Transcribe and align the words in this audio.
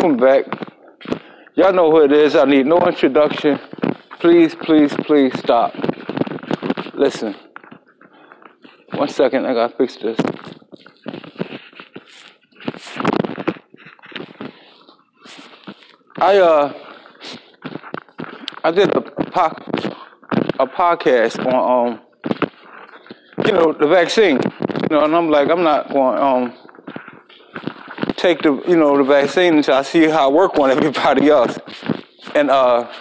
Welcome 0.00 0.16
back. 0.16 0.44
Y'all 1.56 1.72
know 1.72 1.90
who 1.90 2.04
it 2.04 2.12
is. 2.12 2.36
I 2.36 2.44
need 2.44 2.66
no 2.66 2.78
introduction. 2.86 3.58
Please, 4.20 4.54
please, 4.54 4.94
please 4.94 5.36
stop. 5.40 5.74
Listen. 6.94 7.34
One 8.92 9.08
second, 9.08 9.44
I 9.44 9.54
gotta 9.54 9.76
fix 9.76 9.96
this. 9.96 10.16
I 16.18 16.36
uh 16.38 16.72
I 18.62 18.70
did 18.70 18.94
a 18.94 19.00
po- 19.00 19.56
a 20.60 20.66
podcast 20.68 21.44
on 21.44 21.88
um 21.88 22.00
you 23.44 23.50
know 23.50 23.72
the 23.72 23.88
vaccine. 23.88 24.38
You 24.82 24.96
know, 24.96 25.04
and 25.04 25.16
I'm 25.16 25.28
like 25.28 25.50
I'm 25.50 25.64
not 25.64 25.92
going 25.92 26.18
um 26.20 26.67
take 28.18 28.42
the 28.42 28.52
you 28.68 28.76
know 28.76 28.96
the 28.96 29.04
vaccine 29.04 29.56
until 29.56 29.74
I 29.74 29.82
see 29.82 30.08
how 30.08 30.28
it 30.28 30.34
work 30.34 30.58
on 30.58 30.70
everybody 30.70 31.30
else. 31.30 31.58
And 32.34 32.50
uh, 32.50 32.92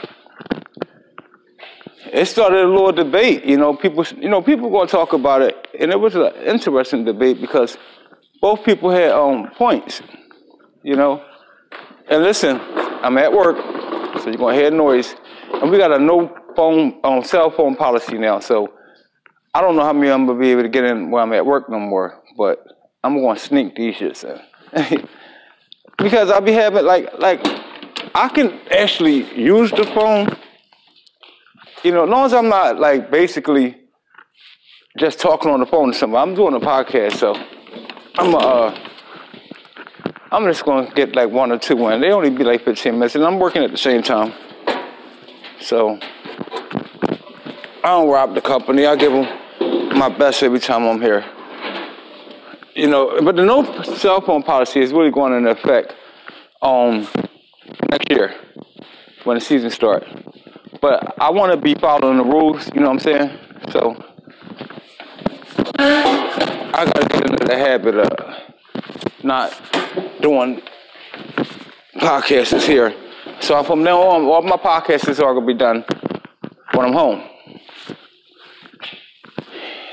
it 2.13 2.25
started 2.25 2.63
a 2.63 2.67
little 2.69 2.91
debate. 2.91 3.43
You 3.43 3.57
know, 3.57 3.75
people 3.75 4.05
you 4.17 4.29
know 4.29 4.41
people 4.41 4.69
to 4.69 4.87
talk 4.89 5.13
about 5.13 5.41
it, 5.41 5.67
and 5.77 5.91
it 5.91 5.99
was 5.99 6.15
an 6.15 6.33
interesting 6.45 7.03
debate 7.03 7.41
because 7.41 7.77
both 8.41 8.63
people 8.63 8.89
had 8.89 9.11
um 9.11 9.49
points. 9.51 10.01
You 10.83 10.95
know, 10.95 11.23
and 12.09 12.23
listen, 12.23 12.61
I'm 13.03 13.17
at 13.17 13.33
work, 13.33 13.57
so 14.21 14.29
you're 14.29 14.37
gonna 14.37 14.55
hear 14.55 14.71
noise, 14.71 15.15
and 15.53 15.69
we 15.69 15.77
got 15.77 15.91
a 15.91 15.99
no 15.99 16.33
phone 16.55 16.99
um, 17.03 17.23
cell 17.23 17.51
phone 17.51 17.75
policy 17.75 18.17
now. 18.17 18.39
So 18.39 18.73
I 19.53 19.61
don't 19.61 19.75
know 19.75 19.83
how 19.83 19.93
many 19.93 20.11
I'm 20.11 20.25
gonna 20.25 20.39
be 20.39 20.51
able 20.51 20.63
to 20.63 20.69
get 20.69 20.85
in 20.85 21.11
while 21.11 21.23
I'm 21.23 21.33
at 21.33 21.45
work 21.45 21.69
no 21.69 21.79
more, 21.79 22.21
but 22.37 22.63
I'm 23.03 23.21
gonna 23.21 23.37
sneak 23.37 23.75
these 23.75 23.95
shits 23.95 24.23
in. 24.23 24.39
because 25.97 26.29
I'll 26.29 26.41
be 26.41 26.53
having 26.53 26.85
like 26.85 27.17
like 27.19 27.45
I 28.13 28.29
can 28.29 28.59
actually 28.71 29.23
use 29.39 29.71
the 29.71 29.85
phone. 29.85 30.35
You 31.83 31.91
know, 31.91 32.03
as 32.03 32.09
long 32.09 32.25
as 32.25 32.33
I'm 32.33 32.49
not 32.49 32.79
like 32.79 33.11
basically 33.11 33.77
just 34.97 35.19
talking 35.19 35.51
on 35.51 35.59
the 35.59 35.65
phone 35.65 35.91
to 35.91 35.97
somebody. 35.97 36.29
I'm 36.29 36.35
doing 36.35 36.55
a 36.55 36.59
podcast, 36.59 37.13
so 37.13 37.35
I'm 38.17 38.35
uh 38.35 38.77
I'm 40.31 40.45
just 40.45 40.65
gonna 40.65 40.91
get 40.93 41.15
like 41.15 41.29
one 41.29 41.51
or 41.51 41.59
two 41.59 41.87
in. 41.87 42.01
They 42.01 42.11
only 42.11 42.29
be 42.29 42.43
like 42.43 42.63
15 42.65 42.93
minutes, 42.93 43.15
and 43.15 43.23
I'm 43.23 43.39
working 43.39 43.63
at 43.63 43.71
the 43.71 43.77
same 43.77 44.01
time. 44.01 44.33
So 45.61 45.99
I 47.83 47.89
don't 47.89 48.09
rob 48.09 48.35
the 48.35 48.41
company. 48.41 48.85
I 48.85 48.95
give 48.95 49.11
them 49.13 49.97
my 49.97 50.09
best 50.09 50.43
every 50.43 50.59
time 50.59 50.83
I'm 50.83 51.01
here 51.01 51.25
you 52.77 52.87
know, 52.87 53.19
but 53.23 53.35
the 53.35 53.43
no 53.43 53.63
cell 53.95 54.21
phone 54.21 54.43
policy 54.43 54.79
is 54.79 54.93
really 54.93 55.09
going 55.09 55.33
into 55.33 55.49
effect 55.49 55.95
um, 56.61 57.07
next 57.89 58.09
year 58.11 58.35
when 59.23 59.35
the 59.35 59.41
season 59.41 59.71
starts. 59.71 60.07
But 60.79 61.19
I 61.19 61.31
want 61.31 61.51
to 61.51 61.57
be 61.57 61.73
following 61.73 62.17
the 62.17 62.23
rules, 62.23 62.69
you 62.75 62.81
know 62.81 62.91
what 62.91 62.93
I'm 62.93 62.99
saying? 62.99 63.39
So 63.71 64.03
I 65.79 66.85
got 66.85 67.01
to 67.01 67.07
get 67.07 67.31
into 67.31 67.45
the 67.45 67.57
habit 67.57 67.95
of 67.95 68.43
not 69.23 69.59
doing 70.21 70.61
podcasts 71.95 72.61
here. 72.67 72.93
So 73.39 73.61
from 73.63 73.83
now 73.83 74.01
on, 74.01 74.25
all 74.25 74.43
my 74.43 74.55
podcasts 74.55 75.19
are 75.19 75.33
going 75.33 75.47
to 75.47 75.53
be 75.53 75.57
done 75.57 75.83
when 76.73 76.85
I'm 76.85 76.93
home. 76.93 77.27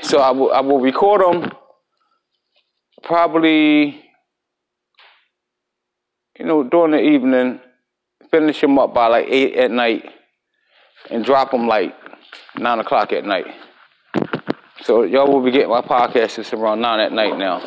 So 0.03 0.19
I 0.19 0.29
will, 0.29 0.53
I 0.53 0.61
will 0.61 0.79
record 0.79 1.21
them 1.21 1.51
probably, 3.05 4.03
you 6.37 6.45
know, 6.45 6.63
during 6.63 6.91
the 6.91 7.01
evening, 7.01 7.61
finish 8.31 8.59
them 8.59 8.77
up 8.77 8.93
by 8.93 9.07
like 9.07 9.27
8 9.29 9.55
at 9.55 9.71
night 9.71 10.11
and 11.09 11.23
drop 11.23 11.51
them 11.51 11.67
like 11.67 11.95
9 12.57 12.79
o'clock 12.79 13.13
at 13.13 13.23
night. 13.23 13.45
So 14.81 15.03
y'all 15.03 15.31
will 15.31 15.43
be 15.43 15.51
getting 15.51 15.69
my 15.69 15.81
podcast 15.81 16.39
it's 16.39 16.51
around 16.51 16.81
9 16.81 16.99
at 16.99 17.11
night 17.11 17.37
now. 17.37 17.61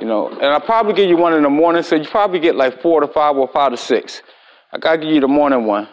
You 0.00 0.06
know, 0.06 0.28
and 0.28 0.46
I'll 0.46 0.60
probably 0.60 0.94
give 0.94 1.08
you 1.08 1.16
one 1.16 1.34
in 1.34 1.42
the 1.42 1.50
morning, 1.50 1.82
so 1.82 1.96
you 1.96 2.04
probably 2.04 2.38
get 2.38 2.56
like 2.56 2.80
4 2.80 3.02
to 3.02 3.08
5 3.08 3.36
or 3.36 3.48
5 3.48 3.70
to 3.72 3.76
6. 3.76 4.22
I 4.72 4.78
gotta 4.78 4.98
give 4.98 5.10
you 5.10 5.20
the 5.20 5.28
morning 5.28 5.66
one. 5.66 5.88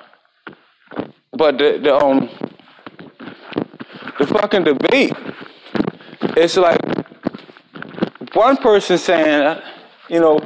But 1.32 1.58
the, 1.58 1.80
the 1.84 1.96
um 1.96 2.30
the 4.20 4.28
fucking 4.28 4.64
debate, 4.64 5.14
it's 6.38 6.56
like 6.56 6.80
one 8.35 8.57
person 8.57 8.97
saying, 8.97 9.62
you 10.09 10.19
know, 10.19 10.40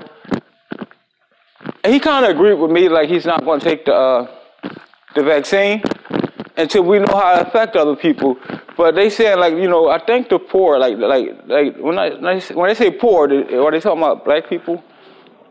he 1.85 1.99
kind 1.99 2.25
of 2.25 2.31
agreed 2.31 2.53
with 2.53 2.71
me, 2.71 2.87
like 2.87 3.09
he's 3.09 3.25
not 3.25 3.43
going 3.43 3.59
to 3.59 3.65
take 3.65 3.85
the 3.85 3.93
uh, 3.93 4.27
the 5.15 5.23
vaccine 5.23 5.81
until 6.55 6.83
we 6.83 6.99
know 6.99 7.13
how 7.13 7.39
it 7.39 7.47
affect 7.47 7.75
other 7.75 7.95
people. 7.95 8.37
But 8.77 8.95
they 8.95 9.09
saying 9.09 9.39
like, 9.39 9.55
you 9.55 9.67
know, 9.67 9.89
I 9.89 9.99
think 10.05 10.29
the 10.29 10.39
poor, 10.39 10.77
like 10.77 10.97
like 10.97 11.29
like 11.47 11.77
when 11.77 11.97
I 11.97 12.11
when 12.53 12.67
they 12.69 12.75
say 12.75 12.91
poor, 12.91 13.25
are 13.25 13.71
they 13.71 13.79
talking 13.79 14.03
about 14.03 14.23
black 14.23 14.47
people? 14.47 14.83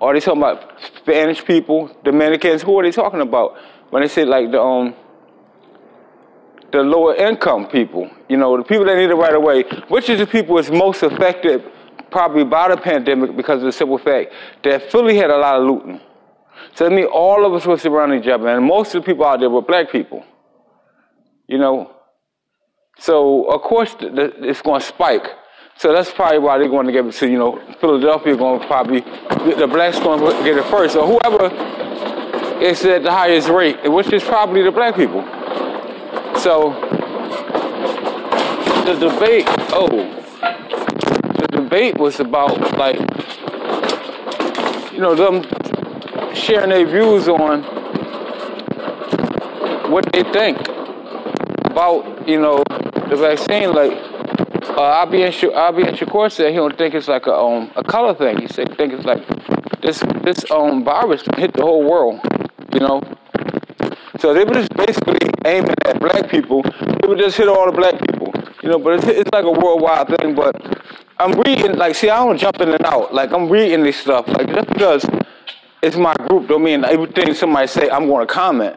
Are 0.00 0.14
they 0.14 0.20
talking 0.20 0.40
about 0.40 0.80
Spanish 0.96 1.44
people, 1.44 1.90
Dominicans? 2.04 2.62
Who 2.62 2.78
are 2.78 2.84
they 2.84 2.92
talking 2.92 3.20
about 3.20 3.56
when 3.90 4.02
they 4.02 4.08
say 4.08 4.24
like 4.24 4.52
the 4.52 4.60
um 4.60 4.94
the 6.70 6.82
lower 6.82 7.16
income 7.16 7.66
people? 7.66 8.08
You 8.28 8.36
know, 8.36 8.56
the 8.56 8.62
people 8.62 8.84
that 8.84 8.96
need 8.96 9.10
it 9.10 9.14
right 9.14 9.34
away. 9.34 9.64
Which 9.88 10.08
is 10.08 10.20
the 10.20 10.26
people 10.26 10.54
that's 10.56 10.70
most 10.70 11.02
affected 11.02 11.68
probably 12.10 12.44
by 12.44 12.68
the 12.68 12.76
pandemic 12.76 13.36
because 13.36 13.58
of 13.58 13.66
the 13.66 13.72
simple 13.72 13.98
fact 13.98 14.32
that 14.64 14.90
Philly 14.90 15.16
had 15.16 15.30
a 15.30 15.36
lot 15.36 15.60
of 15.60 15.66
looting. 15.66 16.00
So 16.74 16.86
I 16.86 16.88
mean, 16.88 17.06
all 17.06 17.44
of 17.44 17.52
us 17.54 17.66
were 17.66 17.78
surrounding 17.78 18.22
each 18.22 18.28
other, 18.28 18.48
and 18.48 18.64
most 18.64 18.94
of 18.94 19.02
the 19.02 19.06
people 19.06 19.24
out 19.24 19.40
there 19.40 19.50
were 19.50 19.62
black 19.62 19.90
people. 19.90 20.24
You 21.46 21.58
know, 21.58 21.94
so 22.98 23.44
of 23.44 23.62
course 23.62 23.94
the, 23.94 24.10
the, 24.10 24.48
it's 24.48 24.62
going 24.62 24.80
to 24.80 24.86
spike. 24.86 25.26
So 25.76 25.92
that's 25.92 26.10
probably 26.10 26.40
why 26.40 26.58
they're 26.58 26.68
going 26.68 26.86
to 26.86 26.92
give 26.92 27.06
it 27.06 27.12
to 27.12 27.30
you 27.30 27.38
know 27.38 27.60
Philadelphia. 27.80 28.36
Going 28.36 28.60
to 28.60 28.66
probably 28.66 29.00
the 29.00 29.66
blacks 29.66 29.98
going 29.98 30.20
to 30.20 30.44
get 30.44 30.58
it 30.58 30.64
first, 30.66 30.96
or 30.96 31.06
whoever 31.06 31.54
is 32.62 32.84
at 32.84 33.04
the 33.04 33.10
highest 33.10 33.48
rate, 33.48 33.90
which 33.90 34.12
is 34.12 34.22
probably 34.24 34.62
the 34.62 34.72
black 34.72 34.96
people. 34.96 35.22
So 36.40 36.72
the 38.84 38.94
debate. 38.94 39.44
Oh, 39.72 40.17
debate 41.68 41.98
was 41.98 42.18
about 42.18 42.58
like 42.78 42.98
you 44.90 45.00
know 45.00 45.14
them 45.14 45.44
sharing 46.34 46.70
their 46.70 46.86
views 46.86 47.28
on 47.28 47.62
what 49.90 50.10
they 50.12 50.22
think 50.32 50.56
about 51.66 52.26
you 52.26 52.40
know 52.40 52.62
the 53.10 53.16
vaccine. 53.16 53.74
Like 53.74 53.92
uh, 54.78 55.02
Abi 55.02 55.24
Abi 55.24 55.82
Shakur 55.92 56.32
said, 56.32 56.50
he 56.50 56.56
don't 56.56 56.76
think 56.78 56.94
it's 56.94 57.08
like 57.08 57.26
a 57.26 57.34
um 57.34 57.70
a 57.76 57.84
color 57.84 58.14
thing. 58.14 58.38
He 58.38 58.48
said 58.48 58.70
he 58.70 58.74
think 58.74 58.94
it's 58.94 59.04
like 59.04 59.22
this 59.82 60.00
this 60.22 60.50
um 60.50 60.84
virus 60.84 61.22
hit 61.36 61.52
the 61.52 61.62
whole 61.62 61.84
world. 61.84 62.18
You 62.72 62.80
know. 62.80 63.02
So 64.20 64.32
they 64.32 64.44
were 64.44 64.54
just 64.54 64.74
basically 64.74 65.18
aiming 65.44 65.74
at 65.84 66.00
black 66.00 66.30
people. 66.30 66.62
They 66.62 67.06
would 67.06 67.18
just 67.18 67.36
hit 67.36 67.46
all 67.46 67.66
the 67.66 67.76
black 67.76 68.00
people. 68.00 68.32
You 68.62 68.70
know, 68.70 68.78
but 68.78 68.94
it's, 68.94 69.06
it's 69.06 69.30
like 69.32 69.44
a 69.44 69.50
worldwide 69.52 70.08
thing. 70.18 70.34
But 70.34 70.56
I'm 71.20 71.32
reading, 71.40 71.76
like, 71.76 71.94
see, 71.94 72.10
I 72.10 72.24
don't 72.24 72.38
jump 72.38 72.60
in 72.60 72.68
and 72.70 72.84
out. 72.84 73.12
Like, 73.12 73.32
I'm 73.32 73.48
reading 73.48 73.82
this 73.82 73.96
stuff. 73.96 74.28
Like, 74.28 74.48
just 74.48 74.68
because 74.68 75.06
it's 75.82 75.96
my 75.96 76.14
group 76.28 76.48
don't 76.48 76.62
mean 76.62 76.84
everything 76.84 77.34
somebody 77.34 77.66
say 77.66 77.90
I'm 77.90 78.06
going 78.06 78.26
to 78.26 78.32
comment. 78.32 78.76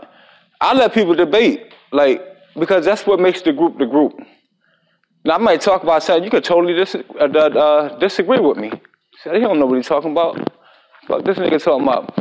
I 0.60 0.74
let 0.74 0.94
people 0.94 1.16
debate, 1.16 1.74
like, 1.92 2.22
because 2.58 2.86
that's 2.86 3.06
what 3.06 3.20
makes 3.20 3.42
the 3.42 3.54
group 3.54 3.78
the 3.78 3.86
group. 3.86 4.14
Now, 5.24 5.36
I 5.36 5.38
might 5.38 5.62
talk 5.62 5.84
about 5.84 6.02
something, 6.02 6.24
you 6.24 6.32
could 6.32 6.44
totally 6.44 6.74
dis- 6.74 6.96
uh, 6.96 7.26
uh, 7.26 8.00
disagree 8.00 8.40
with 8.40 8.58
me. 8.58 8.72
So 9.24 9.32
they 9.32 9.40
don't 9.40 9.60
know 9.60 9.68
what 9.68 9.78
he's 9.78 9.88
talking 9.88 10.12
about. 10.12 10.38
fuck 11.08 11.24
this 11.24 11.38
nigga 11.38 11.64
talking 11.64 11.88
about? 11.88 12.14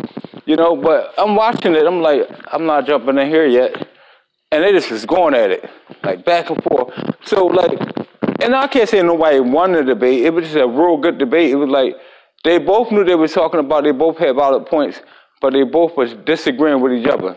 You 0.45 0.57
know, 0.57 0.77
but 0.77 1.15
I'm 1.17 1.35
watching 1.35 1.75
it. 1.75 1.87
I'm 1.87 2.03
like, 2.03 2.29
I'm 2.53 2.67
not 2.67 2.87
jumping 2.87 3.17
in 3.17 3.29
here 3.29 3.47
yet. 3.47 3.89
And 4.53 4.65
they 4.65 4.73
just 4.73 4.91
was 4.91 5.07
going 5.07 5.35
at 5.35 5.51
it, 5.51 5.71
like 6.03 6.25
back 6.25 6.51
and 6.51 6.63
forth. 6.63 6.93
So 7.25 7.47
like, 7.47 7.79
and 8.43 8.55
I 8.55 8.67
can't 8.67 8.89
say 8.89 9.03
nobody 9.03 9.41
won 9.41 9.73
the 9.73 9.83
debate. 9.83 10.25
It 10.25 10.31
was 10.35 10.45
just 10.45 10.57
a 10.57 10.67
real 10.67 10.97
good 10.97 11.19
debate. 11.19 11.51
It 11.51 11.57
was 11.57 11.69
like 11.69 11.95
they 12.45 12.59
both 12.59 12.91
knew 12.91 13.05
they 13.05 13.15
were 13.15 13.29
talking 13.29 13.61
about. 13.61 13.85
They 13.85 13.93
both 13.93 14.19
had 14.19 14.35
valid 14.37 14.67
points, 14.67 15.01
but 15.41 15.53
they 15.53 15.63
both 15.65 15.97
was 15.97 16.15
disagreeing 16.25 16.81
with 16.81 16.93
each 16.93 17.07
other. 17.07 17.37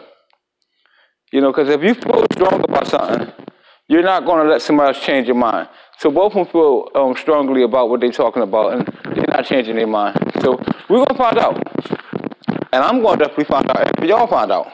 You 1.32 1.42
know, 1.42 1.52
because 1.52 1.70
if 1.70 1.82
you 1.82 1.94
feel 1.96 2.26
strong 2.32 2.64
about 2.64 2.88
something, 2.88 3.32
you're 3.88 4.04
not 4.04 4.26
going 4.26 4.44
to 4.44 4.50
let 4.50 4.62
somebody 4.62 4.96
else 4.96 5.04
change 5.04 5.28
your 5.28 5.36
mind. 5.36 5.68
So 5.98 6.10
both 6.12 6.34
of 6.34 6.36
them 6.36 6.46
feel 6.48 6.90
um, 6.96 7.16
strongly 7.16 7.64
about 7.64 7.90
what 7.90 8.02
they're 8.02 8.12
talking 8.12 8.44
about, 8.44 8.74
and 8.74 9.16
they're 9.16 9.26
not 9.30 9.46
changing 9.46 9.76
their 9.76 9.88
mind. 9.88 10.18
So 10.42 10.58
we're 10.90 11.06
gonna 11.06 11.18
find 11.18 11.38
out, 11.38 11.62
and 12.72 12.84
I'm 12.84 13.02
going 13.02 13.20
to 13.20 13.26
definitely 13.26 13.46
find 13.46 13.70
out. 13.70 14.00
If 14.00 14.10
y'all 14.10 14.28
find 14.28 14.52
out, 14.52 14.72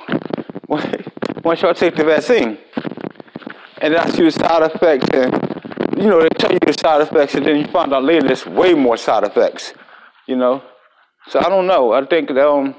once 1.43 1.61
y'all 1.61 1.73
take 1.73 1.95
the 1.95 2.03
vaccine, 2.03 2.57
and 3.81 3.93
then 3.93 3.97
I 3.99 4.09
see 4.09 4.23
the 4.23 4.31
side 4.31 4.63
effects, 4.63 5.07
and 5.13 5.38
you 5.99 6.07
know 6.09 6.21
they 6.21 6.29
tell 6.29 6.51
you 6.51 6.59
the 6.65 6.71
side 6.71 7.01
effects, 7.01 7.35
and 7.35 7.45
then 7.45 7.57
you 7.57 7.67
find 7.67 7.93
out 7.93 8.03
later 8.03 8.27
there's 8.27 8.45
way 8.45 8.73
more 8.73 8.95
side 8.95 9.23
effects. 9.23 9.73
You 10.27 10.37
know, 10.37 10.63
so 11.27 11.39
I 11.39 11.49
don't 11.49 11.67
know. 11.67 11.91
I 11.91 12.05
think 12.05 12.29
that 12.29 12.47
um, 12.47 12.73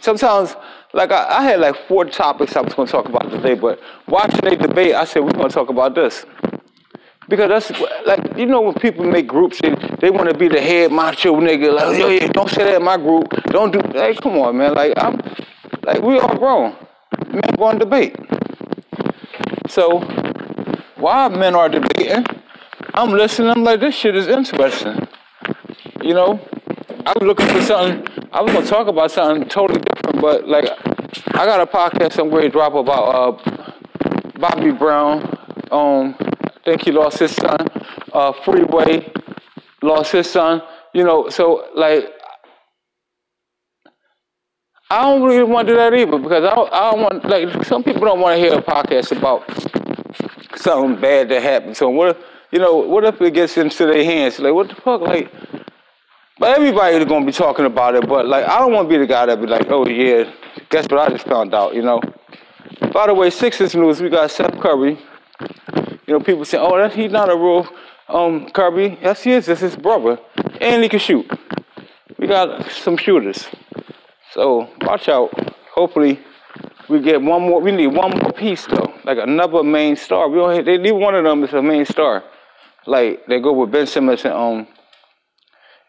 sometimes, 0.00 0.54
like 0.92 1.10
I, 1.10 1.38
I 1.38 1.42
had 1.44 1.60
like 1.60 1.76
four 1.88 2.04
topics 2.04 2.56
I 2.56 2.60
was 2.60 2.74
going 2.74 2.86
to 2.86 2.92
talk 2.92 3.08
about 3.08 3.30
today, 3.30 3.54
but 3.54 3.80
watching 4.06 4.40
they 4.42 4.56
debate, 4.56 4.94
I 4.94 5.04
said 5.04 5.24
we're 5.24 5.30
going 5.30 5.48
to 5.48 5.54
talk 5.54 5.70
about 5.70 5.94
this. 5.94 6.26
Because 7.28 7.48
that's 7.48 7.80
like 8.06 8.36
you 8.36 8.46
know 8.46 8.60
when 8.60 8.74
people 8.74 9.04
make 9.04 9.26
groups 9.26 9.60
and 9.62 9.76
they 10.00 10.10
want 10.10 10.30
to 10.30 10.36
be 10.36 10.48
the 10.48 10.60
head 10.60 10.90
macho 10.90 11.38
nigga 11.40 11.74
like 11.74 11.98
yo 11.98 12.08
yeah 12.08 12.26
don't 12.28 12.48
say 12.48 12.64
that 12.64 12.76
in 12.76 12.82
my 12.82 12.96
group 12.96 13.28
don't 13.48 13.70
do 13.70 13.82
hey 13.92 14.14
come 14.14 14.38
on 14.38 14.56
man 14.56 14.72
like 14.72 14.94
I'm 14.96 15.20
like 15.82 16.00
we 16.00 16.18
all 16.18 16.34
grown 16.38 16.74
men 17.28 17.42
going 17.58 17.78
to 17.78 17.84
debate 17.84 18.16
so 19.68 20.00
while 20.96 21.28
men 21.28 21.54
are 21.54 21.68
debating 21.68 22.24
I'm 22.94 23.10
listening 23.10 23.50
I'm 23.50 23.64
like 23.64 23.80
this 23.80 23.94
shit 23.94 24.16
is 24.16 24.26
interesting 24.26 25.06
you 26.02 26.14
know 26.14 26.40
I 27.06 27.12
was 27.18 27.22
looking 27.22 27.46
for 27.48 27.62
something 27.62 28.26
I 28.32 28.42
was 28.42 28.52
gonna 28.52 28.66
talk 28.66 28.88
about 28.88 29.10
something 29.10 29.48
totally 29.48 29.80
different 29.80 30.20
but 30.20 30.48
like 30.48 30.70
I 31.34 31.46
got 31.46 31.60
a 31.60 31.66
podcast 31.66 32.18
I'm 32.18 32.30
going 32.30 32.42
to 32.42 32.48
drop 32.48 32.74
about 32.74 33.04
uh 33.14 34.38
Bobby 34.38 34.70
Brown 34.70 35.38
um 35.70 36.16
I 36.68 36.72
think 36.72 36.82
he 36.82 36.92
lost 36.92 37.18
his 37.18 37.34
son. 37.34 37.56
Uh, 38.12 38.32
Freeway 38.44 39.10
lost 39.82 40.12
his 40.12 40.28
son. 40.28 40.62
You 40.92 41.04
know, 41.04 41.28
so 41.28 41.66
like, 41.74 42.04
I 44.90 45.02
don't 45.02 45.22
really 45.22 45.44
want 45.44 45.68
to 45.68 45.74
do 45.74 45.76
that 45.78 45.94
either 45.94 46.18
because 46.18 46.44
I 46.44 46.54
don't, 46.54 46.72
I 46.72 46.90
don't 46.90 47.00
want 47.00 47.24
like 47.24 47.64
some 47.64 47.84
people 47.84 48.02
don't 48.02 48.20
want 48.20 48.36
to 48.36 48.40
hear 48.40 48.58
a 48.58 48.62
podcast 48.62 49.16
about 49.16 49.44
something 50.56 51.00
bad 51.00 51.28
that 51.28 51.42
happened 51.42 51.76
So. 51.76 51.90
What 51.90 52.20
you 52.50 52.58
know? 52.58 52.76
What 52.76 53.04
if 53.04 53.20
it 53.20 53.34
gets 53.34 53.56
into 53.56 53.86
their 53.86 54.04
hands? 54.04 54.38
Like, 54.38 54.54
what 54.54 54.68
the 54.68 54.74
fuck? 54.74 55.00
Like, 55.00 55.32
but 56.38 56.56
everybody's 56.56 57.04
gonna 57.04 57.26
be 57.26 57.32
talking 57.32 57.64
about 57.64 57.94
it. 57.94 58.08
But 58.08 58.26
like, 58.26 58.46
I 58.46 58.58
don't 58.58 58.72
want 58.72 58.88
to 58.88 58.94
be 58.94 58.98
the 58.98 59.06
guy 59.06 59.26
that 59.26 59.40
be 59.40 59.46
like, 59.46 59.66
oh 59.70 59.86
yeah, 59.86 60.32
guess 60.70 60.84
what 60.88 61.00
I 61.00 61.08
just 61.08 61.26
found 61.26 61.54
out? 61.54 61.74
You 61.74 61.82
know. 61.82 62.00
By 62.92 63.06
the 63.06 63.14
way, 63.14 63.30
Sixers 63.30 63.74
news. 63.74 64.00
We 64.00 64.08
got 64.08 64.30
Seth 64.30 64.58
Curry. 64.60 64.98
You 66.06 66.14
know, 66.14 66.20
people 66.20 66.44
say, 66.44 66.58
"Oh, 66.58 66.76
that 66.78 66.94
he's 66.94 67.10
not 67.10 67.28
a 67.30 67.36
real 67.36 67.68
um, 68.08 68.48
Curry." 68.50 68.98
Yes, 69.02 69.22
he 69.22 69.32
is. 69.32 69.46
This 69.46 69.62
is 69.62 69.74
his 69.74 69.76
brother, 69.76 70.18
and 70.60 70.82
he 70.82 70.88
can 70.88 70.98
shoot. 70.98 71.30
We 72.18 72.26
got 72.26 72.70
some 72.70 72.96
shooters, 72.96 73.46
so 74.32 74.70
watch 74.82 75.08
out. 75.08 75.30
Hopefully, 75.74 76.20
we 76.88 77.00
get 77.00 77.20
one 77.20 77.42
more. 77.42 77.60
We 77.60 77.72
need 77.72 77.88
one 77.88 78.10
more 78.10 78.32
piece 78.32 78.66
though, 78.66 78.94
like 79.04 79.18
another 79.18 79.62
main 79.62 79.96
star. 79.96 80.28
We 80.28 80.38
don't. 80.38 80.64
They 80.64 80.78
need 80.78 80.92
one 80.92 81.14
of 81.14 81.24
them 81.24 81.44
as 81.44 81.52
a 81.52 81.62
main 81.62 81.84
star. 81.84 82.24
Like 82.86 83.26
they 83.26 83.40
go 83.40 83.52
with 83.52 83.70
Ben 83.70 83.86
Simmons 83.86 84.24
and 84.24 84.34
um 84.34 84.66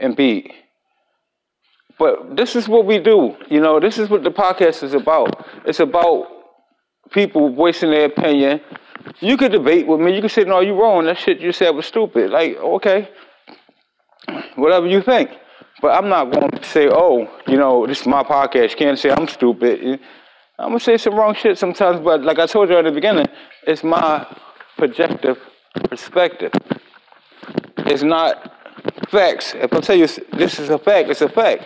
Embiid. 0.01 0.51
But 1.97 2.37
this 2.37 2.55
is 2.55 2.67
what 2.67 2.85
we 2.85 2.99
do. 2.99 3.35
You 3.49 3.59
know, 3.59 3.79
this 3.79 3.97
is 3.97 4.09
what 4.09 4.23
the 4.23 4.31
podcast 4.31 4.83
is 4.83 4.93
about. 4.93 5.45
It's 5.65 5.81
about 5.81 6.27
people 7.11 7.53
voicing 7.53 7.91
their 7.91 8.05
opinion 8.05 8.61
you 9.19 9.37
could 9.37 9.51
debate 9.51 9.87
with 9.87 9.99
me. 9.99 10.15
You 10.15 10.21
could 10.21 10.31
say, 10.31 10.43
no, 10.43 10.61
you're 10.61 10.75
wrong. 10.75 11.05
That 11.05 11.17
shit 11.17 11.39
you 11.39 11.51
said 11.51 11.71
was 11.71 11.85
stupid. 11.85 12.31
Like, 12.31 12.57
okay, 12.57 13.09
whatever 14.55 14.87
you 14.87 15.01
think. 15.01 15.31
But 15.81 15.97
I'm 15.97 16.09
not 16.09 16.31
going 16.31 16.51
to 16.51 16.63
say, 16.63 16.89
oh, 16.91 17.27
you 17.47 17.57
know, 17.57 17.87
this 17.87 18.01
is 18.01 18.07
my 18.07 18.23
podcast. 18.23 18.71
You 18.71 18.75
can't 18.75 18.99
say 18.99 19.11
I'm 19.11 19.27
stupid. 19.27 19.99
I'm 20.57 20.69
going 20.69 20.79
to 20.79 20.83
say 20.83 20.97
some 20.97 21.15
wrong 21.15 21.35
shit 21.35 21.57
sometimes. 21.57 22.01
But 22.01 22.23
like 22.23 22.39
I 22.39 22.45
told 22.45 22.69
you 22.69 22.77
at 22.77 22.83
the 22.83 22.91
beginning, 22.91 23.27
it's 23.65 23.83
my 23.83 24.25
projective 24.77 25.37
perspective. 25.89 26.51
It's 27.89 28.03
not 28.03 28.53
facts. 29.09 29.53
If 29.55 29.73
I 29.73 29.79
tell 29.79 29.95
you 29.95 30.07
this 30.33 30.59
is 30.59 30.69
a 30.69 30.77
fact, 30.77 31.09
it's 31.09 31.21
a 31.21 31.29
fact. 31.29 31.63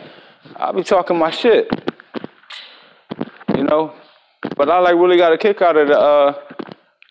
I'll 0.56 0.74
be 0.74 0.84
talking 0.84 1.18
my 1.18 1.32
shit. 1.32 1.70
You 3.56 3.64
know? 3.64 3.94
But 4.56 4.70
I 4.70 4.80
like 4.80 4.96
really 4.96 5.18
got 5.18 5.34
a 5.34 5.38
kick 5.38 5.62
out 5.62 5.78
of 5.78 5.88
the 5.88 6.00
uh, 6.00 6.34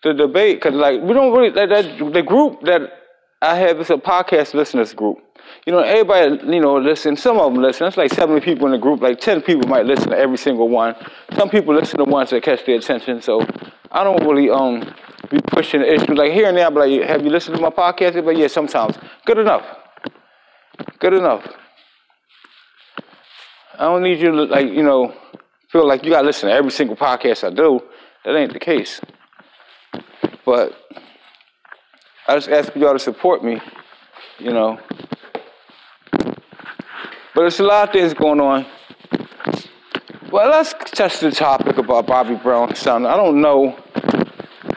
the 0.03 0.13
debate 0.13 0.57
because 0.57 0.75
like 0.75 1.01
we 1.01 1.13
don't 1.13 1.31
really 1.35 1.49
that, 1.51 1.69
that 1.69 2.13
the 2.13 2.21
group 2.21 2.61
that 2.61 2.81
I 3.41 3.55
have 3.55 3.79
is 3.79 3.89
a 3.89 3.95
podcast 3.95 4.53
listeners 4.53 4.93
group. 4.93 5.17
You 5.65 5.73
know, 5.73 5.79
everybody 5.79 6.53
you 6.53 6.61
know 6.61 6.77
listen. 6.77 7.15
Some 7.17 7.39
of 7.39 7.53
them 7.53 7.61
listen. 7.61 7.87
It's 7.87 7.97
like 7.97 8.13
seventy 8.13 8.41
people 8.41 8.65
in 8.67 8.71
the 8.73 8.77
group. 8.77 9.01
Like 9.01 9.19
ten 9.19 9.41
people 9.41 9.67
might 9.67 9.85
listen 9.85 10.09
to 10.09 10.17
every 10.17 10.37
single 10.37 10.69
one. 10.69 10.95
Some 11.35 11.49
people 11.49 11.73
listen 11.75 11.97
to 11.97 12.05
ones 12.05 12.29
that 12.29 12.43
catch 12.43 12.65
their 12.65 12.75
attention. 12.75 13.21
So 13.21 13.45
I 13.91 14.03
don't 14.03 14.23
really 14.25 14.49
um 14.49 14.93
be 15.33 15.41
pushing 15.41 15.81
the 15.81 15.91
issue 15.91 16.13
like 16.13 16.31
here 16.31 16.47
and 16.47 16.57
there. 16.57 16.69
But 16.69 16.87
like, 16.87 17.01
have 17.01 17.23
you 17.23 17.31
listened 17.31 17.55
to 17.57 17.61
my 17.61 17.69
podcast? 17.69 18.23
But 18.23 18.37
yeah, 18.37 18.47
sometimes. 18.47 18.97
Good 19.25 19.39
enough. 19.39 19.65
Good 20.99 21.13
enough. 21.13 21.45
I 23.79 23.85
don't 23.85 24.03
need 24.03 24.19
you 24.19 24.31
to 24.31 24.43
like 24.43 24.67
you 24.67 24.83
know 24.83 25.13
feel 25.69 25.87
like 25.87 26.03
you 26.03 26.11
gotta 26.11 26.27
listen 26.27 26.49
to 26.49 26.55
every 26.55 26.71
single 26.71 26.95
podcast 26.95 27.43
I 27.43 27.49
do. 27.53 27.81
That 28.23 28.35
ain't 28.35 28.53
the 28.53 28.59
case. 28.59 29.01
But 30.45 30.73
I 32.27 32.35
just 32.35 32.49
ask 32.49 32.75
y'all 32.75 32.93
to 32.93 32.99
support 32.99 33.43
me, 33.43 33.59
you 34.37 34.51
know. 34.51 34.79
But 36.11 37.41
there's 37.41 37.59
a 37.59 37.63
lot 37.63 37.89
of 37.89 37.93
things 37.93 38.13
going 38.13 38.39
on. 38.39 38.65
Well, 40.31 40.49
let's 40.49 40.73
touch 40.91 41.19
the 41.19 41.31
topic 41.31 41.77
about 41.77 42.05
Bobby 42.05 42.35
Brown's 42.35 42.79
son. 42.79 43.05
I 43.05 43.15
don't 43.15 43.41
know 43.41 43.75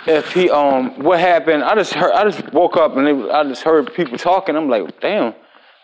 if 0.07 0.33
he 0.33 0.51
um 0.51 1.03
what 1.03 1.21
happened. 1.21 1.65
I 1.65 1.75
just 1.75 1.95
heard. 1.95 2.13
I 2.13 2.29
just 2.29 2.53
woke 2.53 2.77
up 2.77 2.97
and 2.97 3.31
I 3.31 3.45
just 3.45 3.63
heard 3.63 3.93
people 3.95 4.19
talking. 4.19 4.57
I'm 4.57 4.69
like, 4.69 5.01
damn. 5.01 5.35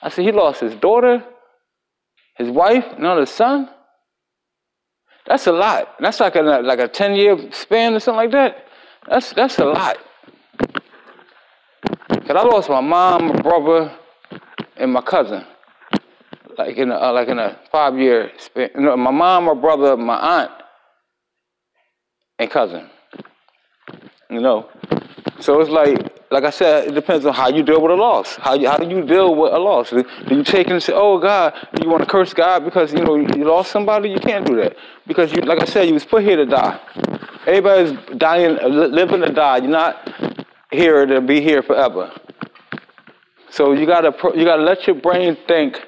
I 0.02 0.08
said 0.08 0.24
he 0.24 0.32
lost 0.32 0.60
his 0.60 0.74
daughter, 0.74 1.24
his 2.36 2.48
wife, 2.48 2.98
now 2.98 3.18
his 3.18 3.30
son. 3.30 3.68
That's 5.26 5.46
a 5.46 5.52
lot. 5.52 5.94
That's 6.00 6.18
like 6.18 6.34
a 6.34 6.42
like 6.42 6.80
a 6.80 6.88
ten 6.88 7.14
year 7.14 7.38
span 7.52 7.94
or 7.94 8.00
something 8.00 8.16
like 8.16 8.32
that. 8.32 8.66
That's 9.08 9.32
that's 9.32 9.58
a 9.58 9.64
lot. 9.64 9.98
Cause 12.08 12.36
I 12.36 12.42
lost 12.42 12.68
my 12.68 12.80
mom, 12.80 13.28
my 13.28 13.40
brother, 13.40 13.96
and 14.76 14.92
my 14.92 15.02
cousin. 15.02 15.44
Like 16.58 16.76
in 16.76 16.90
a 16.90 16.96
uh, 16.96 17.12
like 17.12 17.28
in 17.28 17.38
a 17.38 17.58
five 17.70 17.98
year 17.98 18.32
span. 18.38 18.70
You 18.74 18.82
know, 18.82 18.96
my 18.96 19.10
mom, 19.10 19.44
my 19.44 19.54
brother, 19.54 19.96
my 19.96 20.42
aunt, 20.42 20.50
and 22.38 22.50
cousin. 22.50 22.90
You 24.32 24.40
know. 24.40 24.68
So 25.40 25.60
it's 25.60 25.70
like 25.70 26.12
like 26.32 26.44
I 26.44 26.50
said, 26.50 26.88
it 26.88 26.94
depends 26.94 27.26
on 27.26 27.34
how 27.34 27.48
you 27.48 27.62
deal 27.62 27.82
with 27.82 27.90
a 27.90 27.94
loss. 27.94 28.36
How 28.36 28.54
you, 28.54 28.66
how 28.66 28.78
do 28.78 28.88
you 28.88 29.04
deal 29.04 29.34
with 29.34 29.52
a 29.52 29.58
loss? 29.58 29.90
Do 29.90 30.04
you 30.30 30.42
take 30.42 30.68
it 30.68 30.72
and 30.72 30.82
say, 30.82 30.94
"Oh 30.94 31.18
God," 31.18 31.54
do 31.74 31.82
you 31.84 31.90
want 31.90 32.02
to 32.02 32.08
curse 32.08 32.32
God 32.32 32.64
because 32.64 32.92
you 32.92 33.00
know 33.00 33.16
you 33.16 33.44
lost 33.44 33.70
somebody? 33.70 34.08
You 34.08 34.18
can't 34.18 34.46
do 34.46 34.56
that 34.56 34.76
because 35.06 35.30
you, 35.32 35.42
like 35.42 35.60
I 35.60 35.66
said, 35.66 35.88
you 35.88 35.94
was 35.94 36.06
put 36.06 36.24
here 36.24 36.36
to 36.36 36.46
die. 36.46 36.80
Everybody's 37.46 37.98
dying, 38.16 38.56
living 38.62 39.20
to 39.20 39.30
die. 39.30 39.58
You're 39.58 39.68
not 39.68 40.10
here 40.70 41.04
to 41.04 41.20
be 41.20 41.42
here 41.42 41.62
forever. 41.62 42.10
So 43.50 43.72
you 43.72 43.84
gotta 43.84 44.14
you 44.34 44.46
gotta 44.46 44.62
let 44.62 44.86
your 44.86 44.96
brain 44.96 45.36
think 45.46 45.78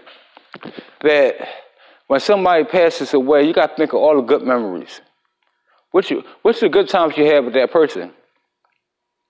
that 1.01 1.37
when 2.07 2.21
somebody 2.21 2.65
passes 2.65 3.15
away, 3.15 3.47
you 3.47 3.55
gotta 3.55 3.75
think 3.75 3.95
of 3.95 4.01
all 4.01 4.17
the 4.17 4.23
good 4.23 4.43
memories. 4.43 5.01
What's 5.91 6.11
you 6.11 6.23
what's 6.43 6.61
the 6.61 6.69
good 6.69 6.89
times 6.89 7.17
you 7.17 7.25
had 7.25 7.47
with 7.47 7.55
that 7.55 7.71
person? 7.71 8.13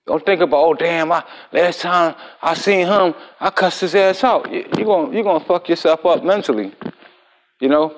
Don't 0.07 0.23
think 0.23 0.41
about, 0.41 0.63
oh 0.63 0.73
damn, 0.75 1.11
I, 1.11 1.23
last 1.51 1.81
time 1.81 2.15
I 2.41 2.53
seen 2.53 2.85
him, 2.85 3.15
I 3.39 3.49
cussed 3.49 3.81
his 3.81 3.95
ass 3.95 4.23
out. 4.23 4.51
You, 4.51 4.65
you're 4.77 4.85
gonna 4.85 5.11
you're 5.13 5.23
gonna 5.23 5.43
fuck 5.43 5.67
yourself 5.67 6.05
up 6.05 6.23
mentally. 6.23 6.73
You 7.59 7.69
know? 7.69 7.97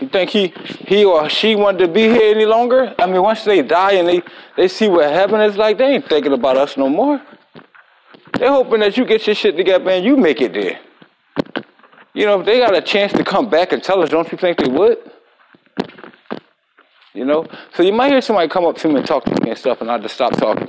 You 0.00 0.08
think 0.08 0.30
he 0.30 0.54
he 0.86 1.04
or 1.04 1.28
she 1.28 1.56
wanted 1.56 1.86
to 1.86 1.88
be 1.88 2.02
here 2.02 2.34
any 2.34 2.46
longer? 2.46 2.94
I 2.98 3.06
mean, 3.06 3.22
once 3.22 3.44
they 3.44 3.62
die 3.62 3.92
and 3.92 4.08
they, 4.08 4.22
they 4.56 4.68
see 4.68 4.88
what 4.88 5.10
heaven 5.10 5.40
is 5.40 5.56
like, 5.56 5.78
they 5.78 5.94
ain't 5.94 6.08
thinking 6.08 6.32
about 6.32 6.56
us 6.56 6.76
no 6.76 6.88
more. 6.88 7.20
They're 8.38 8.50
hoping 8.50 8.80
that 8.80 8.96
you 8.96 9.04
get 9.04 9.26
your 9.26 9.36
shit 9.36 9.56
together 9.56 9.90
and 9.90 10.04
you 10.04 10.16
make 10.16 10.40
it 10.40 10.52
there. 10.52 10.80
you 12.14 12.24
know, 12.24 12.40
if 12.40 12.46
they 12.46 12.58
got 12.58 12.74
a 12.74 12.80
chance 12.80 13.12
to 13.12 13.24
come 13.24 13.50
back 13.50 13.72
and 13.72 13.82
tell 13.82 14.02
us, 14.02 14.10
don't 14.10 14.30
you 14.30 14.38
think 14.38 14.58
they 14.58 14.68
would? 14.68 15.11
You 17.14 17.26
know, 17.26 17.46
so 17.74 17.82
you 17.82 17.92
might 17.92 18.10
hear 18.10 18.22
somebody 18.22 18.48
come 18.48 18.64
up 18.64 18.76
to 18.78 18.88
me 18.88 18.96
and 18.96 19.06
talk 19.06 19.24
to 19.24 19.44
me 19.44 19.50
and 19.50 19.58
stuff, 19.58 19.82
and 19.82 19.90
I 19.90 19.98
just 19.98 20.14
stop 20.14 20.34
talking. 20.36 20.68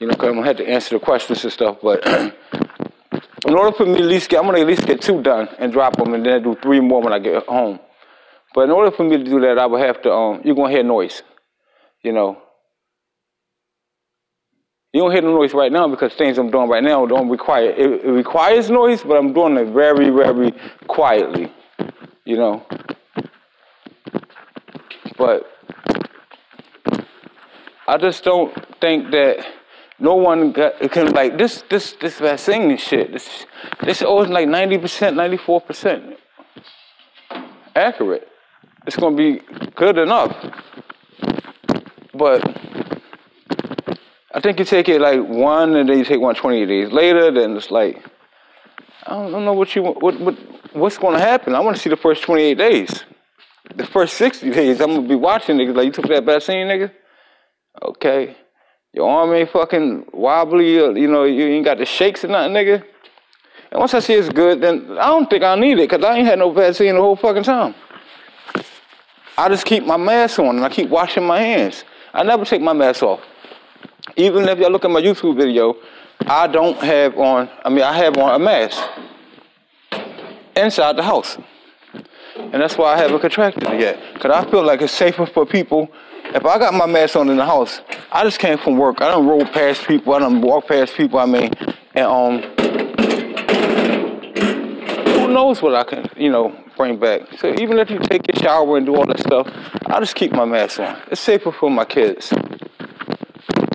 You 0.00 0.08
know, 0.08 0.12
because 0.12 0.28
I'm 0.28 0.34
gonna 0.34 0.46
have 0.46 0.56
to 0.56 0.68
answer 0.68 0.98
the 0.98 1.04
questions 1.04 1.44
and 1.44 1.52
stuff. 1.52 1.78
But 1.80 2.04
in 3.46 3.54
order 3.54 3.76
for 3.76 3.86
me 3.86 3.98
to 3.98 4.00
at 4.00 4.08
least 4.08 4.28
get, 4.28 4.40
I'm 4.40 4.46
gonna 4.46 4.60
at 4.60 4.66
least 4.66 4.86
get 4.86 5.00
two 5.00 5.22
done 5.22 5.48
and 5.58 5.72
drop 5.72 5.96
them, 5.96 6.14
and 6.14 6.26
then 6.26 6.42
do 6.42 6.56
three 6.60 6.80
more 6.80 7.00
when 7.00 7.12
I 7.12 7.20
get 7.20 7.46
home. 7.46 7.78
But 8.54 8.62
in 8.62 8.70
order 8.70 8.90
for 8.90 9.04
me 9.04 9.18
to 9.18 9.24
do 9.24 9.40
that, 9.42 9.56
I 9.58 9.66
would 9.66 9.80
have 9.80 10.02
to. 10.02 10.12
Um, 10.12 10.42
you're 10.44 10.56
gonna 10.56 10.72
hear 10.72 10.82
noise. 10.82 11.22
You 12.02 12.12
know, 12.12 12.42
you 14.92 15.00
don't 15.00 15.12
hear 15.12 15.20
the 15.20 15.28
noise 15.28 15.54
right 15.54 15.70
now 15.70 15.86
because 15.86 16.12
things 16.14 16.38
I'm 16.38 16.50
doing 16.50 16.68
right 16.68 16.82
now 16.82 17.06
don't 17.06 17.28
require 17.28 17.70
it, 17.70 18.04
it 18.04 18.10
requires 18.10 18.68
noise, 18.68 19.04
but 19.04 19.16
I'm 19.16 19.32
doing 19.32 19.56
it 19.56 19.68
very, 19.72 20.10
very 20.10 20.52
quietly. 20.88 21.52
You 22.24 22.36
know. 22.36 22.66
But 25.16 25.51
I 27.86 27.96
just 27.98 28.22
don't 28.24 28.52
think 28.80 29.10
that 29.10 29.46
no 29.98 30.14
one 30.14 30.52
got, 30.52 30.78
can 30.90 31.12
like 31.12 31.38
this 31.38 31.62
this 31.68 31.92
this 32.00 32.18
vaccine 32.18 32.70
and 32.70 32.80
shit. 32.80 33.12
This 33.12 33.46
this 33.84 34.02
always 34.02 34.30
like 34.30 34.48
ninety 34.48 34.78
percent, 34.78 35.16
ninety 35.16 35.36
four 35.36 35.60
percent 35.60 36.18
accurate. 37.74 38.28
It's 38.86 38.96
gonna 38.96 39.16
be 39.16 39.40
good 39.74 39.98
enough. 39.98 40.34
But 42.14 42.42
I 44.34 44.40
think 44.40 44.58
you 44.58 44.64
take 44.64 44.88
it 44.88 45.00
like 45.00 45.20
one, 45.20 45.76
and 45.76 45.88
then 45.88 45.98
you 45.98 46.04
take 46.04 46.20
one 46.20 46.34
28 46.34 46.66
days 46.66 46.92
later. 46.92 47.30
Then 47.30 47.56
it's 47.56 47.70
like 47.70 48.04
I 49.06 49.14
don't, 49.14 49.28
I 49.28 49.30
don't 49.30 49.44
know 49.44 49.52
what 49.52 49.74
you 49.74 49.82
what 49.82 50.20
what 50.20 50.36
what's 50.72 50.98
to 50.98 51.18
happen. 51.18 51.54
I 51.54 51.60
want 51.60 51.76
to 51.76 51.82
see 51.82 51.90
the 51.90 51.96
first 51.96 52.22
28 52.22 52.58
days. 52.58 53.04
The 53.74 53.86
first 53.86 54.14
60 54.14 54.50
days, 54.50 54.80
I'm 54.80 54.94
gonna 54.94 55.08
be 55.08 55.14
watching 55.14 55.56
niggas 55.56 55.76
like 55.76 55.86
you 55.86 55.92
took 55.92 56.08
that 56.08 56.24
vaccine, 56.24 56.66
nigga. 56.66 56.92
Okay, 57.80 58.36
your 58.92 59.08
arm 59.08 59.32
ain't 59.32 59.50
fucking 59.50 60.06
wobbly. 60.12 60.78
Or, 60.78 60.96
you 60.96 61.08
know, 61.08 61.24
you 61.24 61.46
ain't 61.46 61.64
got 61.64 61.78
the 61.78 61.86
shakes 61.86 62.24
or 62.24 62.28
nothing, 62.28 62.52
nigga. 62.52 62.84
And 63.70 63.80
once 63.80 63.94
I 63.94 64.00
see 64.00 64.14
it's 64.14 64.28
good, 64.28 64.60
then 64.60 64.98
I 64.98 65.06
don't 65.06 65.30
think 65.30 65.42
I 65.42 65.54
need 65.54 65.78
it 65.78 65.88
because 65.88 66.04
I 66.04 66.18
ain't 66.18 66.26
had 66.26 66.38
no 66.38 66.50
vaccine 66.52 66.94
the 66.94 67.00
whole 67.00 67.16
fucking 67.16 67.44
time. 67.44 67.74
I 69.38 69.48
just 69.48 69.64
keep 69.64 69.86
my 69.86 69.96
mask 69.96 70.38
on 70.38 70.56
and 70.56 70.64
I 70.64 70.68
keep 70.68 70.90
washing 70.90 71.24
my 71.24 71.40
hands. 71.40 71.84
I 72.12 72.22
never 72.22 72.44
take 72.44 72.60
my 72.60 72.74
mask 72.74 73.02
off. 73.02 73.20
Even 74.16 74.46
if 74.46 74.58
y'all 74.58 74.70
look 74.70 74.84
at 74.84 74.90
my 74.90 75.00
YouTube 75.00 75.38
video, 75.38 75.76
I 76.26 76.46
don't 76.46 76.76
have 76.78 77.16
on, 77.16 77.48
I 77.64 77.70
mean, 77.70 77.82
I 77.82 77.96
have 77.96 78.18
on 78.18 78.34
a 78.34 78.38
mask 78.38 78.82
inside 80.54 80.96
the 80.96 81.02
house. 81.02 81.38
And 82.34 82.60
that's 82.60 82.76
why 82.76 82.92
I 82.92 82.98
haven't 82.98 83.20
contracted 83.20 83.64
it 83.64 83.80
yet. 83.80 83.98
Because 84.12 84.32
I 84.32 84.50
feel 84.50 84.62
like 84.62 84.82
it's 84.82 84.92
safer 84.92 85.24
for 85.24 85.46
people. 85.46 85.90
If 86.24 86.46
I 86.46 86.58
got 86.58 86.72
my 86.74 86.86
mask 86.86 87.16
on 87.16 87.28
in 87.28 87.36
the 87.36 87.44
house, 87.44 87.80
I 88.10 88.24
just 88.24 88.38
came 88.38 88.58
from 88.58 88.78
work. 88.78 89.02
I 89.02 89.10
don't 89.10 89.26
roll 89.26 89.44
past 89.44 89.86
people. 89.86 90.14
I 90.14 90.20
don't 90.20 90.40
walk 90.40 90.68
past 90.68 90.94
people. 90.94 91.18
I 91.18 91.26
mean, 91.26 91.50
and 91.94 92.06
um, 92.06 92.42
who 95.18 95.32
knows 95.32 95.60
what 95.60 95.74
I 95.74 95.84
can, 95.84 96.08
you 96.16 96.30
know, 96.30 96.56
bring 96.76 96.98
back. 96.98 97.22
So 97.38 97.54
even 97.58 97.78
if 97.78 97.90
you 97.90 97.98
take 97.98 98.26
your 98.28 98.42
shower 98.42 98.76
and 98.76 98.86
do 98.86 98.96
all 98.96 99.06
that 99.06 99.20
stuff, 99.20 99.46
I 99.86 100.00
just 100.00 100.14
keep 100.14 100.32
my 100.32 100.44
mask 100.44 100.80
on. 100.80 101.00
It's 101.10 101.20
safer 101.20 101.52
for 101.52 101.70
my 101.70 101.84
kids. 101.84 102.32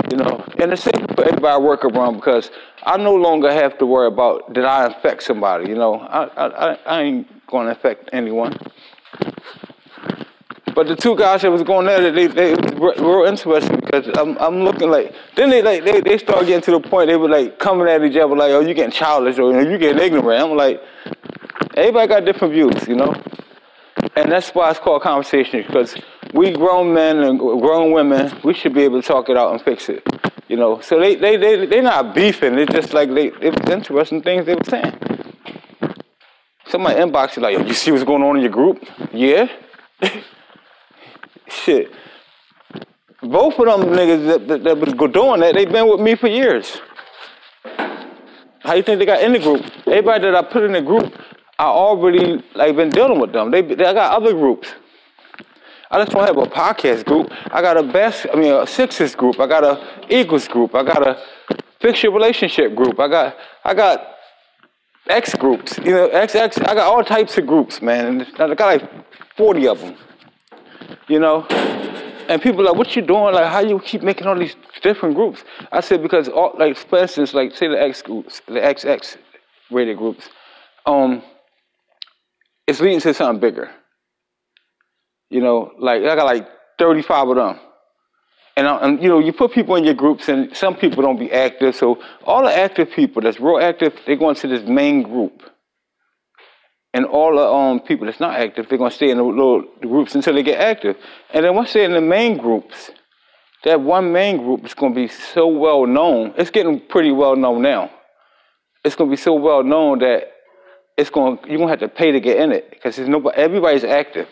You 0.10 0.18
know, 0.18 0.44
and 0.58 0.72
it's 0.72 0.84
safer 0.84 1.06
for 1.14 1.26
everybody 1.26 1.54
I 1.54 1.58
work 1.58 1.86
around 1.86 2.16
because 2.16 2.50
I 2.84 2.98
no 2.98 3.14
longer 3.14 3.52
have 3.52 3.78
to 3.80 3.86
worry 3.86 4.08
about 4.08 4.54
did 4.54 4.66
I 4.66 4.88
infect 4.88 5.24
somebody. 5.24 5.70
You 5.70 5.76
know, 5.76 6.00
I 6.00 6.24
I, 6.38 6.78
I 6.86 7.02
ain't 7.02 7.28
to 7.50 7.58
infect 7.70 8.10
anyone. 8.14 8.58
But 10.78 10.86
the 10.90 10.96
two 10.96 11.16
guys 11.16 11.42
that 11.42 11.52
was 11.52 11.64
going 11.64 11.88
there, 11.88 12.12
they 12.12 12.28
they 12.28 12.54
were 12.54 12.94
real 13.00 13.28
interesting 13.28 13.78
because 13.78 14.08
I'm 14.16 14.38
I'm 14.38 14.64
looking 14.64 14.92
like 14.92 15.12
then 15.36 15.50
they 15.50 15.64
like 15.64 15.84
they, 15.84 16.02
they 16.02 16.20
start 16.20 16.46
getting 16.46 16.62
to 16.62 16.70
the 16.70 16.80
point 16.80 17.08
they 17.08 17.16
were 17.16 17.28
like 17.28 17.58
coming 17.58 17.88
at 17.88 18.04
each 18.04 18.16
other 18.16 18.36
like 18.36 18.52
oh 18.52 18.60
you 18.60 18.76
getting 18.76 18.92
childish 18.92 19.40
or 19.40 19.60
you 19.60 19.80
getting 19.80 20.00
ignorant. 20.00 20.40
I'm 20.40 20.56
like 20.56 20.80
everybody 21.76 22.08
got 22.08 22.26
different 22.26 22.54
views, 22.54 22.88
you 22.88 22.94
know, 22.94 23.12
and 24.16 24.32
that's 24.32 24.54
why 24.54 24.70
it's 24.70 24.78
called 24.78 25.02
conversation 25.02 25.64
because 25.66 25.96
we 26.36 26.52
grown 26.52 26.94
men 26.94 27.24
and 27.24 27.40
grown 27.40 27.92
women 27.92 28.32
we 28.44 28.54
should 28.54 28.76
be 28.76 28.84
able 28.84 29.02
to 29.02 29.08
talk 29.08 29.30
it 29.30 29.36
out 29.36 29.54
and 29.54 29.60
fix 29.64 29.90
it, 29.90 30.06
you 30.48 30.58
know. 30.58 30.80
So 30.82 31.00
they 31.00 31.16
they 31.16 31.38
they 31.38 31.66
they 31.66 31.82
not 31.82 32.14
beefing. 32.14 32.56
It's 32.56 32.72
just 32.72 32.94
like 32.94 33.12
they 33.16 33.30
it 33.42 33.60
was 33.60 33.68
interesting 33.72 34.22
things 34.22 34.46
they 34.46 34.54
were 34.54 34.64
saying. 34.64 34.94
Somebody 36.68 37.00
inbox 37.00 37.36
you 37.36 37.42
like, 37.42 37.58
yo, 37.58 37.66
you 37.66 37.74
see 37.74 37.90
what's 37.90 38.04
going 38.04 38.22
on 38.22 38.36
in 38.36 38.44
your 38.44 38.52
group? 38.52 38.88
Yeah. 39.12 39.48
Shit. 41.50 41.92
Both 43.22 43.58
of 43.60 43.66
them 43.66 43.90
niggas 43.90 44.28
that, 44.28 44.48
that, 44.48 44.64
that 44.64 44.78
was 44.78 44.94
doing 45.12 45.42
that, 45.42 45.56
they've 45.56 45.72
been 45.72 45.88
with 45.90 46.00
me 46.00 46.16
for 46.16 46.28
years. 46.28 46.80
How 48.60 48.74
you 48.74 48.84
think 48.84 49.00
they 49.00 49.06
got 49.06 49.22
in 49.22 49.34
the 49.34 49.40
group? 49.40 49.66
Everybody 49.88 50.26
that 50.26 50.36
I 50.36 50.42
put 50.42 50.64
in 50.64 50.74
the 50.74 50.82
group, 50.82 51.14
I 51.58 51.66
already 51.66 52.44
like 52.54 52.76
been 52.76 52.90
dealing 52.90 53.20
with 53.20 53.32
them. 53.32 53.50
They, 53.50 53.62
they 53.62 53.86
I 53.86 53.94
got 53.94 54.22
other 54.22 54.34
groups. 54.34 54.70
I 55.90 56.04
just 56.04 56.14
want 56.14 56.28
to 56.28 56.34
have 56.34 56.52
a 56.52 56.54
podcast 56.54 57.06
group. 57.06 57.32
I 57.50 57.62
got 57.62 57.78
a 57.78 57.84
best, 57.84 58.28
I 58.32 58.36
mean, 58.36 58.52
a 58.52 58.68
Sixers 58.68 59.16
group. 59.16 59.40
I 59.40 59.48
got 59.48 59.64
a 59.64 60.06
Eagles 60.10 60.48
group. 60.48 60.76
I 60.76 60.84
got 60.84 61.08
a 61.08 61.24
fix 61.80 62.04
your 62.04 62.12
relationship 62.12 62.76
group. 62.76 63.00
I 63.00 63.08
got, 63.08 63.38
I 63.64 63.74
got 63.74 64.06
X 65.08 65.34
groups. 65.36 65.78
You 65.78 65.92
know, 65.92 66.08
X 66.08 66.36
X. 66.36 66.58
I 66.58 66.76
got 66.76 66.80
all 66.80 67.04
types 67.04 67.38
of 67.38 67.48
groups, 67.48 67.82
man. 67.82 68.28
I 68.38 68.54
got 68.54 68.60
like 68.60 68.90
forty 69.38 69.66
of 69.68 69.80
them. 69.80 69.96
You 71.08 71.20
know, 71.20 71.46
and 72.30 72.42
people 72.42 72.64
like, 72.64 72.76
"What 72.76 72.96
you 72.96 73.02
doing? 73.02 73.34
Like, 73.34 73.48
how 73.48 73.60
you 73.60 73.80
keep 73.80 74.02
making 74.02 74.28
all 74.28 74.38
these 74.38 74.56
different 74.82 75.16
groups?" 75.16 75.44
I 75.72 75.80
said 75.80 76.02
because, 76.02 76.28
all, 76.28 76.54
like, 76.58 76.78
for 76.78 77.00
instance, 77.00 77.34
like 77.34 77.56
say 77.56 77.68
the 77.68 77.82
X 77.82 78.02
groups, 78.02 78.42
the 78.46 78.60
XX 78.60 79.18
rated 79.72 79.98
groups, 79.98 80.30
um, 80.86 81.22
it's 82.68 82.80
leading 82.82 83.00
to 83.02 83.14
something 83.14 83.40
bigger. 83.40 83.72
You 85.30 85.42
know, 85.42 85.72
like 85.80 86.04
I 86.04 86.16
got 86.16 86.26
like 86.26 86.48
thirty-five 86.78 87.28
of 87.30 87.36
them. 87.36 87.60
And, 88.58 88.66
and 88.66 89.04
you 89.04 89.08
know, 89.08 89.20
you 89.20 89.32
put 89.34 89.52
people 89.52 89.76
in 89.76 89.84
your 89.84 89.94
groups, 89.94 90.30
and 90.30 90.56
some 90.58 90.76
people 90.76 91.04
don't 91.04 91.20
be 91.20 91.32
active. 91.32 91.76
So 91.76 92.02
all 92.24 92.44
the 92.44 92.54
active 92.54 92.90
people 92.90 93.22
that's 93.22 93.40
real 93.40 93.60
active, 93.60 93.94
they 94.08 94.16
go 94.16 94.30
into 94.30 94.48
this 94.48 94.68
main 94.68 95.04
group. 95.04 95.44
And 96.94 97.06
all 97.06 97.36
the 97.36 97.46
um, 97.46 97.80
people 97.80 98.06
that's 98.06 98.20
not 98.20 98.40
active, 98.40 98.68
they're 98.70 98.78
gonna 98.78 98.92
stay 98.92 99.10
in 99.10 99.18
the 99.18 99.24
little 99.24 99.64
groups 99.82 100.16
until 100.16 100.34
they 100.34 100.44
get 100.44 100.60
active. 100.60 100.98
And 101.34 101.46
then 101.46 101.56
once 101.56 101.74
they're 101.74 101.84
in 101.84 101.94
the 101.94 102.02
main 102.02 102.38
groups, 102.38 102.92
that 103.64 103.82
one 103.82 104.12
main 104.12 104.38
group 104.38 104.66
is 104.66 104.74
gonna 104.74 104.96
be 104.96 105.08
so 105.08 105.48
well 105.48 105.86
known. 105.86 106.34
It's 106.38 106.50
getting 106.50 106.80
pretty 106.80 107.12
well 107.12 107.36
known 107.36 107.62
now. 107.62 107.92
It's 108.84 108.96
gonna 108.96 109.12
be 109.12 109.18
so 109.18 109.34
well 109.34 109.64
known 109.64 110.00
that 110.00 110.32
it's 110.98 111.10
going 111.10 111.38
to 111.38 111.50
you're 111.50 111.60
gonna 111.60 111.70
have 111.70 111.80
to 111.80 111.88
pay 111.88 112.12
to 112.12 112.20
get 112.20 112.38
in 112.38 112.52
it 112.52 112.70
because 112.70 112.98
nobody 113.00 113.38
everybody's 113.38 113.84
active. 113.84 114.28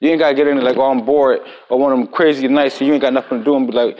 You 0.00 0.10
ain't 0.10 0.20
gotta 0.20 0.34
get 0.34 0.46
in 0.46 0.58
it 0.58 0.64
like, 0.64 0.76
oh, 0.76 0.90
I'm 0.90 1.04
bored 1.04 1.40
or 1.68 1.78
one 1.78 1.92
of 1.92 1.98
them 1.98 2.08
crazy 2.08 2.46
nights, 2.48 2.78
so 2.78 2.84
you 2.84 2.92
ain't 2.92 3.02
got 3.02 3.12
nothing 3.12 3.38
to 3.38 3.44
do 3.44 3.56
and 3.56 3.66
be 3.66 3.72
like, 3.72 3.98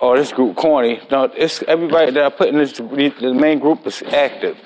oh, 0.00 0.16
this 0.16 0.32
group 0.32 0.56
corny. 0.56 1.00
No, 1.10 1.24
it's 1.24 1.62
everybody 1.62 2.12
that 2.12 2.24
I 2.24 2.28
put 2.30 2.48
in 2.48 2.58
this 2.58 2.72
the 2.76 3.34
main 3.34 3.58
group 3.58 3.86
is 3.86 4.02
active. 4.02 4.58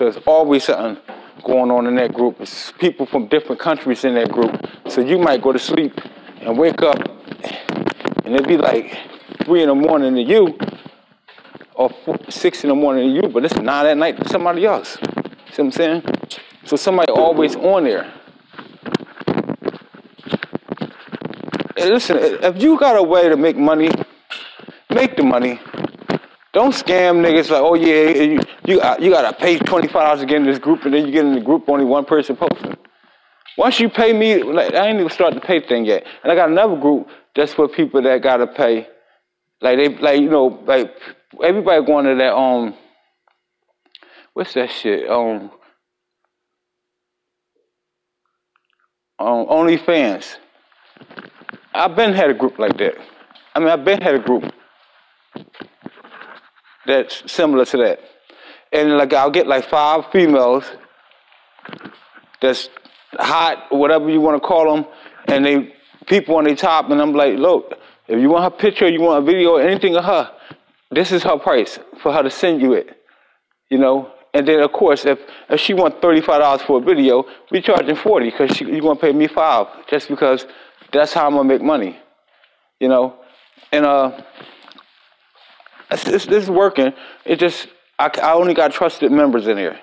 So 0.00 0.10
there's 0.10 0.24
always 0.26 0.64
something 0.64 0.96
going 1.44 1.70
on 1.70 1.86
in 1.86 1.94
that 1.96 2.14
group. 2.14 2.40
It's 2.40 2.72
people 2.72 3.04
from 3.04 3.26
different 3.26 3.60
countries 3.60 4.02
in 4.02 4.14
that 4.14 4.32
group. 4.32 4.66
So 4.88 5.02
you 5.02 5.18
might 5.18 5.42
go 5.42 5.52
to 5.52 5.58
sleep 5.58 5.92
and 6.40 6.56
wake 6.56 6.80
up 6.80 6.96
and 8.24 8.34
it'd 8.34 8.48
be 8.48 8.56
like 8.56 8.98
three 9.44 9.60
in 9.62 9.68
the 9.68 9.74
morning 9.74 10.14
to 10.14 10.22
you 10.22 10.58
or 11.74 11.90
four, 11.90 12.16
six 12.30 12.64
in 12.64 12.70
the 12.70 12.74
morning 12.74 13.10
to 13.10 13.14
you, 13.14 13.30
but 13.30 13.44
it's 13.44 13.56
nine 13.56 13.84
at 13.84 13.98
night 13.98 14.16
to 14.16 14.26
somebody 14.30 14.64
else. 14.64 14.92
See 14.92 15.02
what 15.02 15.58
I'm 15.58 15.70
saying? 15.70 16.02
So 16.64 16.76
somebody 16.76 17.12
always 17.12 17.54
on 17.56 17.84
there. 17.84 18.10
Listen, 21.76 22.16
if 22.16 22.62
you 22.62 22.78
got 22.78 22.96
a 22.96 23.02
way 23.02 23.28
to 23.28 23.36
make 23.36 23.58
money, 23.58 23.90
make 24.88 25.18
the 25.18 25.24
money. 25.24 25.60
Don't 26.52 26.72
scam 26.72 27.24
niggas 27.24 27.50
like, 27.50 27.62
oh 27.62 27.74
yeah, 27.74 28.08
you 28.10 28.40
you, 28.64 28.82
you 28.98 29.10
gotta 29.10 29.32
pay 29.32 29.58
twenty 29.58 29.86
five 29.86 30.06
dollars 30.06 30.20
to 30.20 30.26
get 30.26 30.38
in 30.38 30.44
this 30.44 30.58
group, 30.58 30.84
and 30.84 30.92
then 30.92 31.06
you 31.06 31.12
get 31.12 31.24
in 31.24 31.34
the 31.34 31.40
group 31.40 31.68
only 31.68 31.84
one 31.84 32.04
person 32.04 32.34
posting. 32.36 32.76
Once 33.56 33.78
you 33.78 33.88
pay 33.88 34.12
me, 34.12 34.42
like, 34.42 34.74
I 34.74 34.88
ain't 34.88 34.98
even 34.98 35.10
start 35.10 35.34
the 35.34 35.40
pay 35.40 35.60
thing 35.60 35.84
yet, 35.84 36.04
and 36.22 36.32
I 36.32 36.34
got 36.34 36.48
another 36.48 36.76
group 36.76 37.08
that's 37.36 37.54
for 37.54 37.68
people 37.68 38.02
that 38.02 38.22
gotta 38.22 38.48
pay. 38.48 38.88
Like 39.60 39.76
they, 39.78 39.88
like 39.96 40.20
you 40.20 40.28
know, 40.28 40.60
like 40.66 40.92
everybody 41.42 41.84
going 41.84 42.06
to 42.06 42.14
that 42.16 42.34
um, 42.34 42.74
what's 44.32 44.54
that 44.54 44.70
shit 44.72 45.08
um, 45.08 45.50
um 49.20 49.46
OnlyFans. 49.46 50.36
I've 51.72 51.94
been 51.94 52.12
had 52.12 52.30
a 52.30 52.34
group 52.34 52.58
like 52.58 52.76
that. 52.78 52.94
I 53.54 53.60
mean, 53.60 53.68
I've 53.68 53.84
been 53.84 54.00
had 54.00 54.16
a 54.16 54.18
group 54.18 54.52
that's 56.86 57.30
similar 57.30 57.64
to 57.66 57.76
that. 57.78 58.00
and 58.72 58.96
like 58.96 59.12
I'll 59.12 59.30
get 59.30 59.46
like 59.46 59.64
five 59.68 60.06
females 60.12 60.64
that's 62.40 62.68
hot, 63.18 63.66
whatever 63.70 64.08
you 64.08 64.20
want 64.20 64.40
to 64.40 64.46
call 64.46 64.74
them, 64.74 64.86
and 65.28 65.44
they 65.44 65.74
people 66.06 66.36
on 66.36 66.44
the 66.44 66.54
top, 66.54 66.90
and 66.90 67.00
I'm 67.00 67.12
like, 67.12 67.36
look, 67.38 67.78
if 68.08 68.18
you 68.18 68.28
want 68.30 68.44
her 68.44 68.50
picture, 68.58 68.88
you 68.88 69.00
want 69.00 69.22
a 69.22 69.26
video, 69.26 69.56
anything 69.56 69.94
of 69.96 70.04
her, 70.04 70.32
this 70.90 71.12
is 71.12 71.22
her 71.22 71.38
price 71.38 71.78
for 72.02 72.12
her 72.12 72.22
to 72.22 72.30
send 72.30 72.60
you 72.60 72.72
it, 72.72 72.96
you 73.68 73.78
know. 73.78 74.12
And 74.32 74.46
then 74.46 74.60
of 74.60 74.72
course, 74.72 75.04
if 75.04 75.18
if 75.48 75.60
she 75.60 75.74
wants 75.74 75.98
thirty 76.00 76.20
five 76.20 76.40
dollars 76.40 76.62
for 76.62 76.78
a 76.78 76.80
video, 76.80 77.24
we 77.50 77.60
charging 77.60 77.96
forty 77.96 78.30
because 78.30 78.56
she 78.56 78.64
you're 78.64 78.80
gonna 78.80 78.98
pay 78.98 79.12
me 79.12 79.26
five 79.26 79.66
just 79.88 80.08
because 80.08 80.46
that's 80.92 81.12
how 81.12 81.26
I'm 81.26 81.34
gonna 81.34 81.48
make 81.48 81.62
money, 81.62 81.98
you 82.78 82.88
know. 82.88 83.16
And 83.72 83.84
uh, 83.84 84.22
this 85.90 86.26
is 86.26 86.50
working. 86.50 86.92
It 87.24 87.38
just 87.38 87.68
I, 87.98 88.10
I 88.22 88.32
only 88.32 88.54
got 88.54 88.72
trusted 88.72 89.12
members 89.12 89.46
in 89.46 89.56
here. 89.56 89.78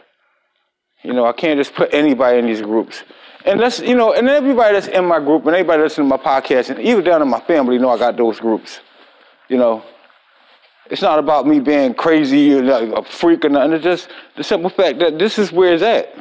You 1.03 1.13
know, 1.13 1.25
I 1.25 1.33
can't 1.33 1.59
just 1.59 1.73
put 1.73 1.93
anybody 1.93 2.39
in 2.39 2.45
these 2.45 2.61
groups. 2.61 3.03
And 3.45 3.59
that's 3.59 3.79
you 3.79 3.95
know, 3.95 4.13
and 4.13 4.27
everybody 4.27 4.73
that's 4.73 4.87
in 4.87 5.05
my 5.05 5.19
group 5.19 5.45
and 5.45 5.55
everybody 5.55 5.83
that's 5.83 5.97
in 5.97 6.07
my 6.07 6.17
podcast 6.17 6.69
and 6.69 6.79
even 6.79 7.03
down 7.03 7.21
in 7.21 7.27
my 7.27 7.39
family 7.41 7.77
know 7.77 7.89
I 7.89 7.97
got 7.97 8.17
those 8.17 8.39
groups. 8.39 8.79
You 9.47 9.57
know. 9.57 9.83
It's 10.89 11.01
not 11.01 11.19
about 11.19 11.45
me 11.45 11.59
being 11.59 11.93
crazy 11.93 12.53
or 12.53 12.63
like 12.63 12.89
a 12.89 13.03
freak 13.03 13.43
or 13.43 13.49
nothing. 13.49 13.73
It's 13.73 13.83
just 13.83 14.09
the 14.37 14.43
simple 14.43 14.69
fact 14.69 14.99
that 14.99 15.19
this 15.19 15.37
is 15.37 15.51
where 15.51 15.73
it's 15.73 15.83
at. 15.83 16.13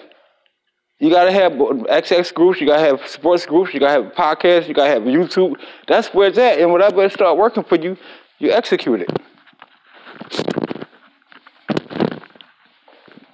You 0.99 1.11
gotta 1.11 1.31
have 1.31 1.52
XX 1.52 2.33
groups, 2.35 2.61
you 2.61 2.66
gotta 2.66 2.83
have 2.83 3.07
sports 3.07 3.45
groups, 3.45 3.75
you 3.75 3.81
gotta 3.81 4.02
have 4.02 4.12
podcasts, 4.14 4.66
you 4.66 4.75
gotta 4.75 4.90
have 4.90 5.02
YouTube. 5.02 5.57
That's 5.87 6.09
where 6.09 6.28
it's 6.28 6.38
at. 6.38 6.59
And 6.59 6.73
whatever 6.73 7.05
it 7.05 7.12
start 7.12 7.37
working 7.37 7.64
for 7.64 7.76
you, 7.76 7.97
you 8.38 8.50
execute 8.50 9.02
it. 9.02 9.11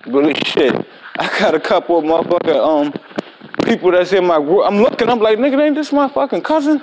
Really 0.07 0.35
shit. 0.45 0.75
I 1.19 1.39
got 1.39 1.55
a 1.55 1.61
couple 1.61 1.99
of 1.99 2.05
motherfucking 2.05 2.57
um 2.57 2.93
people 3.65 3.91
that's 3.93 4.13
in 4.13 4.27
my 4.27 4.39
group. 4.39 4.65
I'm 4.67 4.79
looking, 4.79 5.09
I'm 5.09 5.21
like, 5.21 5.39
nigga, 5.39 5.61
ain't 5.65 5.75
this 5.75 5.93
my 5.93 6.09
fucking 6.09 6.43
cousin? 6.43 6.83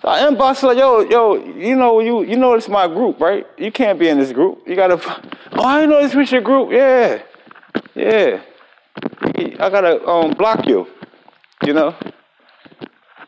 So 0.00 0.08
I 0.08 0.20
inbox 0.20 0.62
like, 0.62 0.78
yo, 0.78 1.00
yo, 1.00 1.34
you 1.34 1.74
know, 1.74 1.98
you 2.00 2.22
you 2.22 2.36
know 2.36 2.54
it's 2.54 2.68
my 2.68 2.86
group, 2.86 3.20
right? 3.20 3.46
You 3.56 3.72
can't 3.72 3.98
be 3.98 4.08
in 4.08 4.18
this 4.18 4.32
group. 4.32 4.62
You 4.66 4.76
gotta. 4.76 5.00
Oh, 5.52 5.64
I 5.64 5.86
know 5.86 6.00
this 6.00 6.14
was 6.14 6.30
your 6.30 6.40
group. 6.40 6.70
Yeah, 6.70 7.22
yeah. 7.94 8.40
I 9.58 9.70
gotta 9.70 10.06
um, 10.06 10.32
block 10.32 10.66
you. 10.66 10.86
You 11.64 11.72
know. 11.72 11.96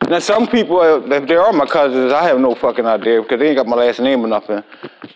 Now 0.09 0.19
some 0.19 0.47
people, 0.47 0.79
uh, 0.79 0.99
if 0.99 1.27
they 1.27 1.35
are 1.35 1.53
my 1.53 1.65
cousins, 1.65 2.11
I 2.11 2.23
have 2.23 2.39
no 2.39 2.55
fucking 2.55 2.85
idea 2.85 3.21
because 3.21 3.39
they 3.39 3.47
ain't 3.47 3.57
got 3.57 3.67
my 3.67 3.75
last 3.75 3.99
name 3.99 4.25
or 4.25 4.27
nothing. 4.27 4.63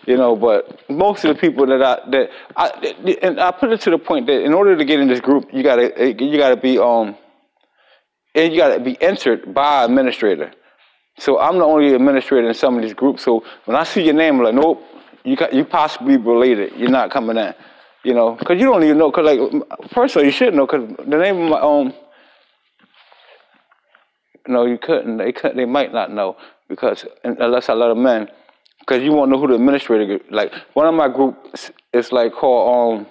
You 0.06 0.16
know, 0.16 0.36
but 0.36 0.88
most 0.88 1.24
of 1.24 1.34
the 1.34 1.40
people 1.40 1.66
that 1.66 1.82
I 1.82 2.10
that 2.10 2.30
I 2.56 3.16
and 3.22 3.40
I 3.40 3.50
put 3.50 3.72
it 3.72 3.80
to 3.82 3.90
the 3.90 3.98
point 3.98 4.26
that 4.28 4.42
in 4.42 4.54
order 4.54 4.76
to 4.76 4.84
get 4.84 5.00
in 5.00 5.08
this 5.08 5.20
group, 5.20 5.52
you 5.52 5.62
gotta 5.62 6.14
you 6.18 6.38
gotta 6.38 6.56
be 6.56 6.78
um 6.78 7.16
and 8.34 8.52
you 8.52 8.58
gotta 8.58 8.80
be 8.80 9.00
entered 9.02 9.52
by 9.52 9.84
administrator. 9.84 10.52
So 11.18 11.38
I'm 11.38 11.58
the 11.58 11.64
only 11.64 11.94
administrator 11.94 12.46
in 12.48 12.54
some 12.54 12.76
of 12.76 12.82
these 12.82 12.94
groups. 12.94 13.24
So 13.24 13.44
when 13.64 13.76
I 13.76 13.84
see 13.84 14.02
your 14.02 14.14
name, 14.14 14.36
I'm 14.36 14.44
like, 14.44 14.54
nope, 14.54 14.84
you 15.24 15.36
you 15.52 15.64
possibly 15.64 16.16
related. 16.16 16.74
You're 16.76 16.90
not 16.90 17.10
coming 17.10 17.36
in. 17.36 17.54
You 18.04 18.14
know, 18.14 18.36
because 18.36 18.60
you 18.60 18.66
don't 18.66 18.84
even 18.84 18.98
know. 18.98 19.10
Because 19.10 19.24
like, 19.26 20.16
all, 20.16 20.24
you 20.24 20.30
should 20.30 20.54
know. 20.54 20.66
Because 20.66 20.88
the 20.98 21.16
name 21.16 21.40
of 21.40 21.50
my 21.50 21.60
um, 21.60 21.92
no, 24.48 24.66
you 24.66 24.78
couldn't. 24.78 25.18
They 25.18 25.32
could. 25.32 25.56
They 25.56 25.64
might 25.64 25.92
not 25.92 26.12
know 26.12 26.36
because 26.68 27.04
unless 27.24 27.68
I 27.68 27.74
let 27.74 27.88
them 27.88 28.06
in, 28.06 28.28
because 28.80 29.02
you 29.02 29.12
won't 29.12 29.30
know 29.30 29.38
who 29.38 29.48
the 29.48 29.54
administrator. 29.54 30.20
Like 30.30 30.52
one 30.74 30.86
of 30.86 30.94
my 30.94 31.08
groups 31.08 31.70
is 31.92 32.12
like 32.12 32.32
called 32.32 33.00
um, 33.00 33.06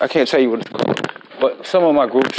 I 0.00 0.08
can't 0.08 0.28
tell 0.28 0.40
you 0.40 0.50
what 0.50 0.60
it's 0.60 0.70
called, 0.70 1.10
but 1.40 1.66
some 1.66 1.84
of 1.84 1.94
my 1.94 2.06
groups 2.06 2.38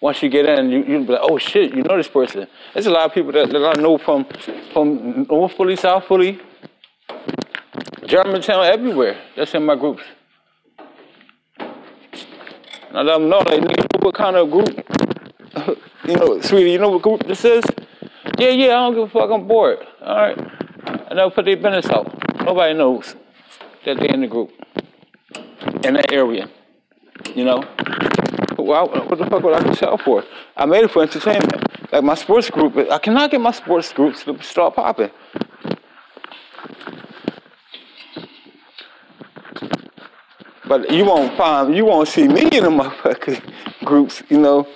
once 0.00 0.22
you 0.22 0.28
get 0.28 0.46
in, 0.46 0.70
you 0.70 0.84
you 0.84 1.04
be 1.04 1.12
like, 1.12 1.20
oh 1.22 1.38
shit, 1.38 1.74
you 1.74 1.82
know 1.82 1.96
this 1.96 2.08
person. 2.08 2.46
There's 2.72 2.86
a 2.86 2.90
lot 2.90 3.06
of 3.06 3.14
people 3.14 3.32
that, 3.32 3.50
that 3.50 3.76
I 3.76 3.80
know 3.80 3.98
from 3.98 4.26
from 4.72 5.26
North 5.28 5.52
Philly, 5.56 5.76
South 5.76 6.04
Philly, 6.06 6.40
Germantown, 8.06 8.64
everywhere. 8.66 9.16
That's 9.36 9.54
in 9.54 9.64
my 9.64 9.74
groups. 9.76 10.02
And 11.58 12.98
I 12.98 13.02
let 13.02 13.18
them 13.18 13.28
know, 13.28 13.38
like, 13.38 13.60
nigga, 13.60 14.04
what 14.04 14.14
kind 14.14 14.36
of 14.36 14.50
group, 14.50 14.68
you 16.06 16.16
know, 16.16 16.40
sweetie, 16.40 16.72
you 16.72 16.78
know 16.78 16.90
what 16.90 17.02
group 17.02 17.26
this 17.26 17.44
is? 17.44 17.64
Yeah, 18.38 18.50
yeah, 18.50 18.66
I 18.66 18.90
don't 18.90 18.94
give 18.94 19.02
a 19.04 19.08
fuck, 19.08 19.30
I'm 19.30 19.46
bored. 19.46 19.78
All 20.02 20.16
right. 20.16 20.38
And 20.38 21.16
never 21.16 21.30
put 21.30 21.44
their 21.44 21.56
business 21.56 21.86
out. 21.86 22.06
Nobody 22.44 22.74
knows 22.74 23.16
that 23.84 23.98
they're 23.98 24.14
in 24.14 24.20
the 24.20 24.26
group, 24.26 24.52
in 25.84 25.94
that 25.94 26.12
area, 26.12 26.48
you 27.34 27.44
know? 27.44 27.64
Well, 28.58 28.88
what 28.88 29.18
the 29.18 29.26
fuck 29.26 29.42
would 29.42 29.54
I 29.54 29.74
sell 29.74 29.98
for? 29.98 30.24
I 30.56 30.66
made 30.66 30.84
it 30.84 30.90
for 30.90 31.02
entertainment. 31.02 31.92
Like 31.92 32.04
my 32.04 32.14
sports 32.14 32.50
group, 32.50 32.76
I 32.90 32.98
cannot 32.98 33.30
get 33.30 33.40
my 33.40 33.52
sports 33.52 33.92
groups 33.92 34.24
to 34.24 34.42
start 34.42 34.74
popping. 34.74 35.10
But 40.68 40.90
you 40.90 41.04
won't 41.04 41.36
find, 41.36 41.76
you 41.76 41.84
won't 41.84 42.08
see 42.08 42.26
me 42.26 42.42
in 42.42 42.64
the 42.64 42.70
motherfucking 42.70 43.40
groups, 43.84 44.22
you 44.28 44.38
know. 44.38 44.66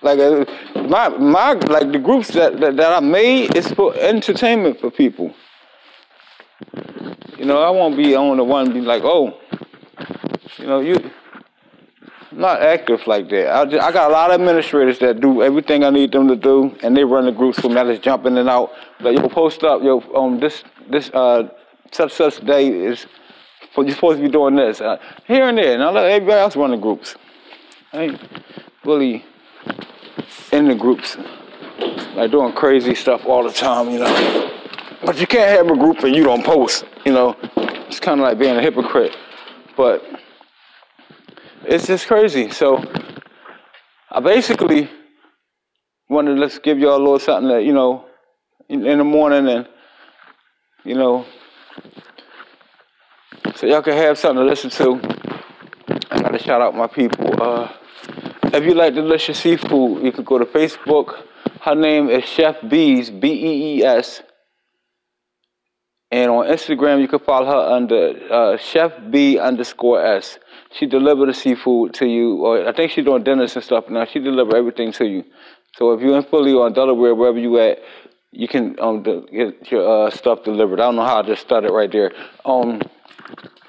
Like 0.00 0.18
uh, 0.20 0.44
my 0.88 1.08
my 1.08 1.52
like 1.54 1.90
the 1.90 1.98
groups 1.98 2.28
that, 2.28 2.60
that 2.60 2.76
that 2.76 2.92
I 2.92 3.00
made 3.00 3.56
is 3.56 3.70
for 3.72 3.94
entertainment 3.96 4.80
for 4.80 4.90
people. 4.90 5.34
You 7.36 7.44
know, 7.44 7.62
I 7.62 7.70
won't 7.70 7.96
be 7.96 8.14
on 8.14 8.36
the 8.36 8.44
one 8.44 8.72
be 8.72 8.80
like, 8.80 9.02
oh, 9.04 9.38
you 10.58 10.66
know, 10.66 10.80
you 10.80 11.10
not 12.32 12.62
active 12.62 13.06
like 13.06 13.28
that. 13.30 13.54
I, 13.54 13.64
just, 13.64 13.82
I 13.82 13.90
got 13.90 14.10
a 14.10 14.12
lot 14.12 14.30
of 14.30 14.40
administrators 14.40 14.98
that 15.00 15.20
do 15.20 15.42
everything 15.42 15.82
I 15.82 15.90
need 15.90 16.12
them 16.12 16.28
to 16.28 16.36
do, 16.36 16.76
and 16.82 16.96
they 16.96 17.04
run 17.04 17.24
the 17.26 17.32
groups 17.32 17.58
for 17.58 17.68
me. 17.68 17.76
I 17.76 17.84
just 17.84 18.02
jump 18.02 18.26
in 18.26 18.36
and 18.36 18.48
out. 18.48 18.72
Like, 19.00 19.16
yo, 19.16 19.28
post 19.28 19.64
up, 19.64 19.82
yo, 19.82 20.00
um, 20.14 20.38
this 20.38 20.62
this 20.88 21.10
uh 21.10 21.48
such 21.90 22.12
such 22.12 22.44
day 22.44 22.68
is 22.68 23.06
for 23.74 23.84
you're 23.84 23.94
supposed 23.94 24.18
to 24.18 24.22
be 24.22 24.30
doing 24.30 24.56
this 24.56 24.80
uh, 24.80 24.98
here 25.26 25.48
and 25.48 25.58
there, 25.58 25.74
and 25.74 25.82
I 25.82 25.90
let 25.90 26.10
everybody 26.10 26.40
else 26.40 26.56
run 26.56 26.70
the 26.70 26.76
groups. 26.76 27.16
I 27.92 28.02
ain't 28.02 28.20
really 28.84 29.24
in 30.52 30.68
the 30.68 30.74
groups, 30.74 31.16
like 32.14 32.30
doing 32.30 32.52
crazy 32.52 32.94
stuff 32.94 33.24
all 33.26 33.42
the 33.42 33.52
time, 33.52 33.90
you 33.90 33.98
know. 33.98 34.50
But 35.04 35.20
you 35.20 35.26
can't 35.26 35.56
have 35.56 35.70
a 35.70 35.78
group 35.78 36.02
and 36.04 36.14
you 36.14 36.24
don't 36.24 36.44
post, 36.44 36.84
you 37.04 37.12
know. 37.12 37.36
It's 37.86 38.00
kind 38.00 38.20
of 38.20 38.26
like 38.26 38.38
being 38.38 38.56
a 38.56 38.60
hypocrite, 38.60 39.16
but 39.76 40.04
it's 41.64 41.86
just 41.86 42.06
crazy. 42.06 42.50
So 42.50 42.82
I 44.10 44.20
basically 44.20 44.90
wanted 46.08 46.34
to 46.34 46.40
let's 46.40 46.58
give 46.58 46.78
y'all 46.78 46.96
a 46.96 46.98
little 46.98 47.18
something 47.18 47.48
that 47.48 47.64
you 47.64 47.72
know 47.72 48.06
in, 48.68 48.86
in 48.86 48.98
the 48.98 49.04
morning 49.04 49.48
and 49.48 49.68
you 50.84 50.94
know 50.94 51.26
so 53.54 53.66
y'all 53.66 53.82
can 53.82 53.94
have 53.94 54.16
something 54.18 54.44
to 54.44 54.48
listen 54.48 54.70
to. 54.70 55.00
I 56.10 56.22
gotta 56.22 56.38
shout 56.38 56.62
out 56.62 56.74
my 56.74 56.86
people. 56.86 57.42
Uh, 57.42 57.72
if 58.52 58.64
you 58.64 58.74
like 58.74 58.94
delicious 58.94 59.40
seafood, 59.40 60.02
you 60.04 60.12
can 60.12 60.24
go 60.24 60.38
to 60.38 60.44
Facebook. 60.44 61.22
Her 61.60 61.74
name 61.74 62.08
is 62.08 62.24
Chef 62.24 62.56
Bees, 62.68 63.10
B 63.10 63.28
E 63.28 63.78
E 63.78 63.84
S. 63.84 64.22
And 66.10 66.30
on 66.30 66.46
Instagram, 66.46 67.02
you 67.02 67.08
can 67.08 67.18
follow 67.18 67.46
her 67.46 67.74
under 67.74 68.32
uh, 68.32 68.56
Chef 68.56 68.92
B 69.10 69.38
underscore 69.38 70.02
S. 70.02 70.38
She 70.72 70.86
deliver 70.86 71.26
the 71.26 71.34
seafood 71.34 71.94
to 71.94 72.06
you, 72.06 72.44
or 72.44 72.66
I 72.66 72.72
think 72.72 72.92
she's 72.92 73.04
doing 73.04 73.24
dinners 73.24 73.54
and 73.56 73.64
stuff 73.64 73.88
now. 73.90 74.06
She 74.06 74.18
deliver 74.18 74.56
everything 74.56 74.92
to 74.92 75.06
you. 75.06 75.24
So 75.76 75.92
if 75.92 76.00
you're 76.00 76.16
in 76.16 76.24
Philly 76.24 76.54
or 76.54 76.66
in 76.66 76.72
Delaware, 76.72 77.14
wherever 77.14 77.38
you 77.38 77.58
at, 77.60 77.78
you 78.30 78.48
can 78.48 78.78
um, 78.80 79.02
get 79.02 79.70
your 79.70 80.06
uh, 80.06 80.10
stuff 80.10 80.44
delivered. 80.44 80.80
I 80.80 80.84
don't 80.84 80.96
know 80.96 81.04
how 81.04 81.20
I 81.20 81.22
just 81.22 81.42
started 81.42 81.72
right 81.72 81.90
there. 81.90 82.12
Um, 82.44 82.80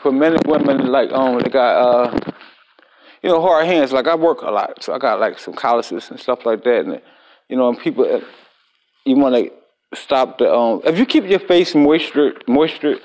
for 0.02 0.12
men 0.12 0.34
and 0.34 0.48
women, 0.48 0.88
like 0.88 1.12
um, 1.12 1.40
they 1.40 1.50
got 1.50 1.76
uh, 1.76 2.32
you 3.22 3.30
know, 3.30 3.42
hard 3.42 3.66
hands. 3.66 3.92
Like 3.92 4.08
I 4.08 4.16
work 4.16 4.42
a 4.42 4.52
lot, 4.52 4.84
so 4.84 4.94
I 4.94 4.98
got 4.98 5.20
like 5.20 5.40
some 5.40 5.54
calluses 5.54 6.10
and 6.10 6.20
stuff 6.20 6.46
like 6.46 6.64
that. 6.64 6.86
And 6.86 7.02
you 7.48 7.58
know, 7.58 7.70
and 7.70 7.80
people, 7.80 8.06
uh, 8.06 8.22
you 9.06 9.16
want 9.16 9.36
to 9.36 9.52
stop 9.98 10.38
the 10.38 10.54
um. 10.54 10.82
If 10.86 10.98
you 10.98 11.06
keep 11.06 11.26
your 11.26 11.40
face 11.40 11.76
moisture, 11.76 12.34
moisture, 12.48 13.00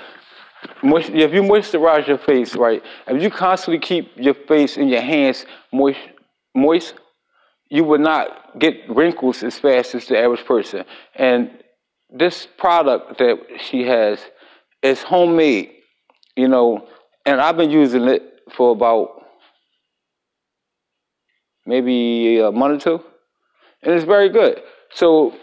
moist, 0.82 1.10
if 1.10 1.32
you 1.32 1.42
moisturize 1.42 2.06
your 2.06 2.18
face, 2.18 2.54
right? 2.54 2.82
If 3.06 3.22
you 3.22 3.30
constantly 3.30 3.80
keep 3.80 4.12
your 4.16 4.34
face 4.34 4.76
and 4.76 4.90
your 4.90 5.00
hands 5.00 5.46
moist, 5.72 6.00
moist, 6.54 6.94
you 7.70 7.84
would 7.84 8.00
not 8.00 8.58
get 8.58 8.88
wrinkles 8.88 9.42
as 9.42 9.58
fast 9.58 9.94
as 9.94 10.06
the 10.06 10.18
average 10.18 10.44
person. 10.44 10.84
And 11.14 11.50
this 12.10 12.46
product 12.58 13.18
that 13.18 13.38
she 13.58 13.82
has 13.84 14.20
is 14.82 15.02
homemade, 15.02 15.70
you 16.36 16.48
know, 16.48 16.86
and 17.26 17.40
I've 17.40 17.56
been 17.56 17.70
using 17.70 18.04
it 18.04 18.22
for 18.54 18.72
about 18.72 19.23
maybe 21.66 22.38
a 22.38 22.52
month 22.52 22.86
or 22.86 22.98
two, 22.98 23.04
and 23.82 23.94
it's 23.94 24.04
very 24.04 24.28
good. 24.28 24.62
So 24.92 25.34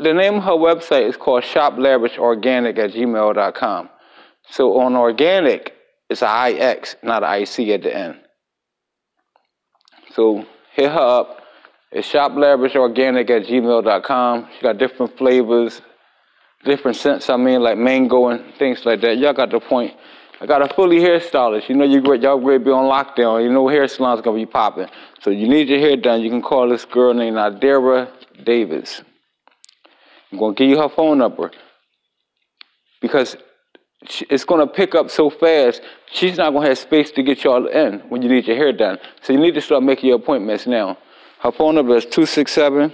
the 0.00 0.12
name 0.12 0.36
of 0.36 0.44
her 0.44 0.50
website 0.52 1.08
is 1.08 1.16
called 1.16 1.44
Shop 1.44 1.74
Lavish 1.78 2.18
Organic 2.18 2.78
at 2.78 2.92
gmail.com. 2.92 3.90
So 4.50 4.78
on 4.80 4.96
organic, 4.96 5.74
it's 6.10 6.22
a 6.22 6.48
IX, 6.48 6.96
not 7.02 7.22
an 7.24 7.42
IC 7.42 7.70
at 7.70 7.82
the 7.82 7.96
end. 7.96 8.20
So 10.14 10.46
hit 10.72 10.90
her 10.90 10.98
up. 10.98 11.40
It's 11.90 12.10
shoplavishorganic 12.10 13.30
at 13.30 13.46
gmail.com. 13.46 14.48
She 14.54 14.62
got 14.62 14.78
different 14.78 15.16
flavors, 15.16 15.80
different 16.64 16.96
scents, 16.96 17.30
I 17.30 17.36
mean, 17.36 17.62
like 17.62 17.78
mango 17.78 18.28
and 18.28 18.52
things 18.54 18.84
like 18.84 19.00
that. 19.02 19.18
Y'all 19.18 19.32
got 19.32 19.50
the 19.50 19.60
point. 19.60 19.94
I 20.40 20.46
got 20.46 20.62
a 20.62 20.74
Philly 20.74 20.98
hairstylist. 20.98 21.68
You 21.68 21.76
know 21.76 21.84
you 21.84 22.02
y'all 22.16 22.38
great 22.38 22.64
be 22.64 22.70
on 22.70 22.84
lockdown. 22.84 23.42
You 23.42 23.52
know 23.52 23.68
hair 23.68 23.86
salon's 23.86 24.20
gonna 24.20 24.36
be 24.36 24.46
popping. 24.46 24.88
So 25.20 25.30
you 25.30 25.48
need 25.48 25.68
your 25.68 25.78
hair 25.78 25.96
done, 25.96 26.22
you 26.22 26.30
can 26.30 26.42
call 26.42 26.68
this 26.68 26.84
girl 26.84 27.14
named 27.14 27.36
Adara 27.36 28.10
Davis. 28.44 29.02
I'm 30.32 30.38
gonna 30.38 30.54
give 30.54 30.68
you 30.68 30.78
her 30.78 30.88
phone 30.88 31.18
number. 31.18 31.50
Because 33.00 33.36
it's 34.28 34.44
gonna 34.44 34.66
pick 34.66 34.94
up 34.94 35.10
so 35.10 35.30
fast, 35.30 35.80
she's 36.12 36.36
not 36.36 36.52
gonna 36.52 36.68
have 36.68 36.78
space 36.78 37.10
to 37.12 37.22
get 37.22 37.44
y'all 37.44 37.66
in 37.66 38.00
when 38.08 38.22
you 38.22 38.28
need 38.28 38.46
your 38.46 38.56
hair 38.56 38.72
done. 38.72 38.98
So 39.22 39.32
you 39.32 39.38
need 39.38 39.54
to 39.54 39.60
start 39.60 39.82
making 39.82 40.08
your 40.08 40.18
appointments 40.18 40.66
now. 40.66 40.98
Her 41.40 41.52
phone 41.52 41.74
number 41.76 41.96
is 41.96 42.04
267 42.04 42.92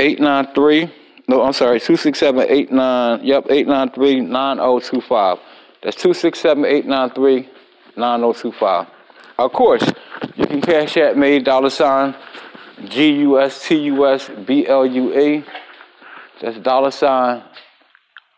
893. 0.00 0.90
No, 1.28 1.42
I'm 1.42 1.52
sorry, 1.52 1.78
267 1.78 2.46
89. 2.48 3.20
Yep, 3.22 3.46
893 3.50 4.20
9025. 4.20 5.38
That's 5.82 5.96
267 5.96 6.64
893 6.64 7.48
9025. 7.96 8.86
Of 9.38 9.52
course, 9.52 9.82
you 10.36 10.46
can 10.46 10.60
Cash 10.60 10.98
App 10.98 11.16
me, 11.16 11.38
dollar 11.38 11.70
sign 11.70 12.14
G 12.88 13.12
U 13.20 13.40
S 13.40 13.66
T 13.66 13.76
U 13.76 14.06
S 14.06 14.30
B 14.46 14.66
L 14.66 14.84
U 14.84 15.18
E. 15.18 15.44
That's 16.42 16.58
dollar 16.58 16.90
sign 16.90 17.42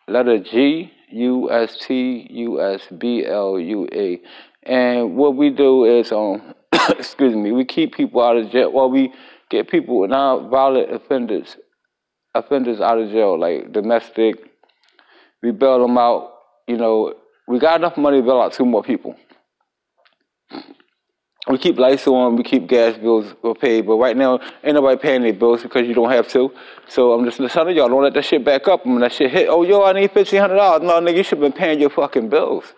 letter 0.06 0.38
G 0.38 0.92
U 1.10 1.50
S 1.50 1.76
T 1.84 2.28
U 2.30 2.60
S 2.60 2.82
B 2.96 3.26
L 3.26 3.58
U 3.58 3.86
E. 3.86 4.22
And 4.62 5.16
what 5.16 5.34
we 5.34 5.50
do 5.50 5.84
is, 5.84 6.12
um, 6.12 6.54
excuse 6.90 7.34
me, 7.34 7.50
we 7.50 7.64
keep 7.64 7.96
people 7.96 8.22
out 8.22 8.36
of 8.36 8.50
jail. 8.52 8.72
Well, 8.72 8.88
we 8.88 9.12
get 9.50 9.68
people 9.68 10.06
non-violent 10.06 10.92
offenders, 10.92 11.56
offenders 12.34 12.80
out 12.80 12.98
of 12.98 13.10
jail, 13.10 13.38
like 13.38 13.72
domestic. 13.72 14.36
We 15.42 15.50
bail 15.50 15.80
them 15.80 15.98
out. 15.98 16.30
You 16.68 16.76
know, 16.76 17.14
we 17.48 17.58
got 17.58 17.80
enough 17.80 17.96
money 17.96 18.20
to 18.20 18.22
bail 18.22 18.40
out 18.40 18.52
two 18.52 18.64
more 18.64 18.82
people. 18.82 19.16
We 21.48 21.58
keep 21.58 21.76
lights 21.76 22.06
on, 22.06 22.36
we 22.36 22.44
keep 22.44 22.68
gas 22.68 22.96
bills 22.96 23.34
paid, 23.60 23.84
but 23.84 23.96
right 23.96 24.16
now 24.16 24.38
ain't 24.62 24.74
nobody 24.74 24.96
paying 24.96 25.22
their 25.22 25.32
bills 25.32 25.62
because 25.62 25.88
you 25.88 25.94
don't 25.94 26.10
have 26.10 26.28
to. 26.28 26.52
So 26.88 27.12
I'm 27.12 27.28
just 27.28 27.38
telling 27.52 27.76
y'all, 27.76 27.88
don't 27.88 28.02
let 28.02 28.14
that 28.14 28.24
shit 28.24 28.44
back 28.44 28.68
up. 28.68 28.86
When 28.86 29.00
that 29.00 29.12
shit 29.12 29.32
hit, 29.32 29.48
oh 29.48 29.64
yo, 29.64 29.82
I 29.82 29.92
need 29.92 30.12
fifteen 30.12 30.40
hundred 30.40 30.56
dollars. 30.56 30.82
No, 30.82 31.00
nigga, 31.00 31.16
you 31.16 31.22
should 31.24 31.40
been 31.40 31.52
paying 31.52 31.80
your 31.80 31.90
fucking 31.90 32.28
bills. 32.28 32.72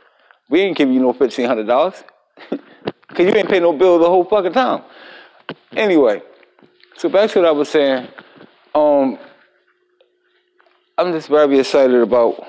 We 0.48 0.62
ain't 0.62 0.78
giving 0.78 0.94
you 0.94 1.00
no 1.00 1.12
fifteen 1.12 1.46
hundred 1.46 1.66
dollars. 1.66 2.02
Cause 2.50 3.26
you 3.26 3.34
ain't 3.34 3.48
paying 3.50 3.62
no 3.62 3.74
bill 3.74 3.98
the 3.98 4.08
whole 4.08 4.24
fucking 4.24 4.54
time. 4.54 4.82
Anyway, 5.72 6.22
so 6.96 7.10
back 7.10 7.30
to 7.30 7.40
what 7.40 7.48
I 7.48 7.52
was 7.52 7.68
saying. 7.68 8.08
Um, 8.74 9.18
I'm 10.96 11.12
just 11.12 11.28
very 11.28 11.58
excited 11.58 12.00
about 12.00 12.44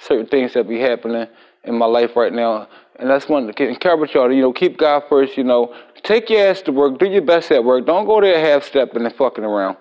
certain 0.00 0.26
things 0.26 0.54
that 0.54 0.68
be 0.68 0.78
happening 0.78 1.26
in 1.64 1.76
my 1.76 1.86
life 1.86 2.16
right 2.16 2.32
now. 2.32 2.68
And 2.96 3.10
that's 3.10 3.28
one 3.28 3.52
to 3.52 3.68
encourage 3.68 4.14
y'all 4.14 4.28
to, 4.28 4.34
you 4.34 4.42
know, 4.42 4.52
keep 4.52 4.76
God 4.76 5.04
first, 5.08 5.36
you 5.36 5.44
know. 5.44 5.74
Take 6.02 6.30
your 6.30 6.46
ass 6.48 6.60
to 6.62 6.72
work, 6.72 6.98
do 6.98 7.06
your 7.06 7.22
best 7.22 7.50
at 7.50 7.64
work. 7.64 7.86
Don't 7.86 8.04
go 8.04 8.20
there 8.20 8.38
half 8.38 8.64
stepping 8.64 9.04
and 9.04 9.14
fucking 9.14 9.44
around. 9.44 9.76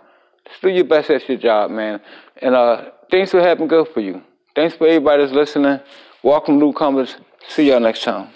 Just 0.47 0.61
do 0.61 0.69
your 0.69 0.85
best 0.85 1.09
at 1.09 1.27
your 1.27 1.37
job, 1.37 1.71
man. 1.71 2.01
And 2.41 2.55
uh 2.55 2.89
things 3.11 3.33
will 3.33 3.43
happen 3.43 3.67
good 3.67 3.87
for 3.89 3.99
you. 3.99 4.23
Thanks 4.55 4.75
for 4.75 4.87
everybody 4.87 5.23
that's 5.23 5.33
listening. 5.33 5.79
Welcome 6.23 6.59
newcomers. 6.59 7.17
See 7.47 7.69
y'all 7.69 7.79
next 7.79 8.03
time. 8.03 8.29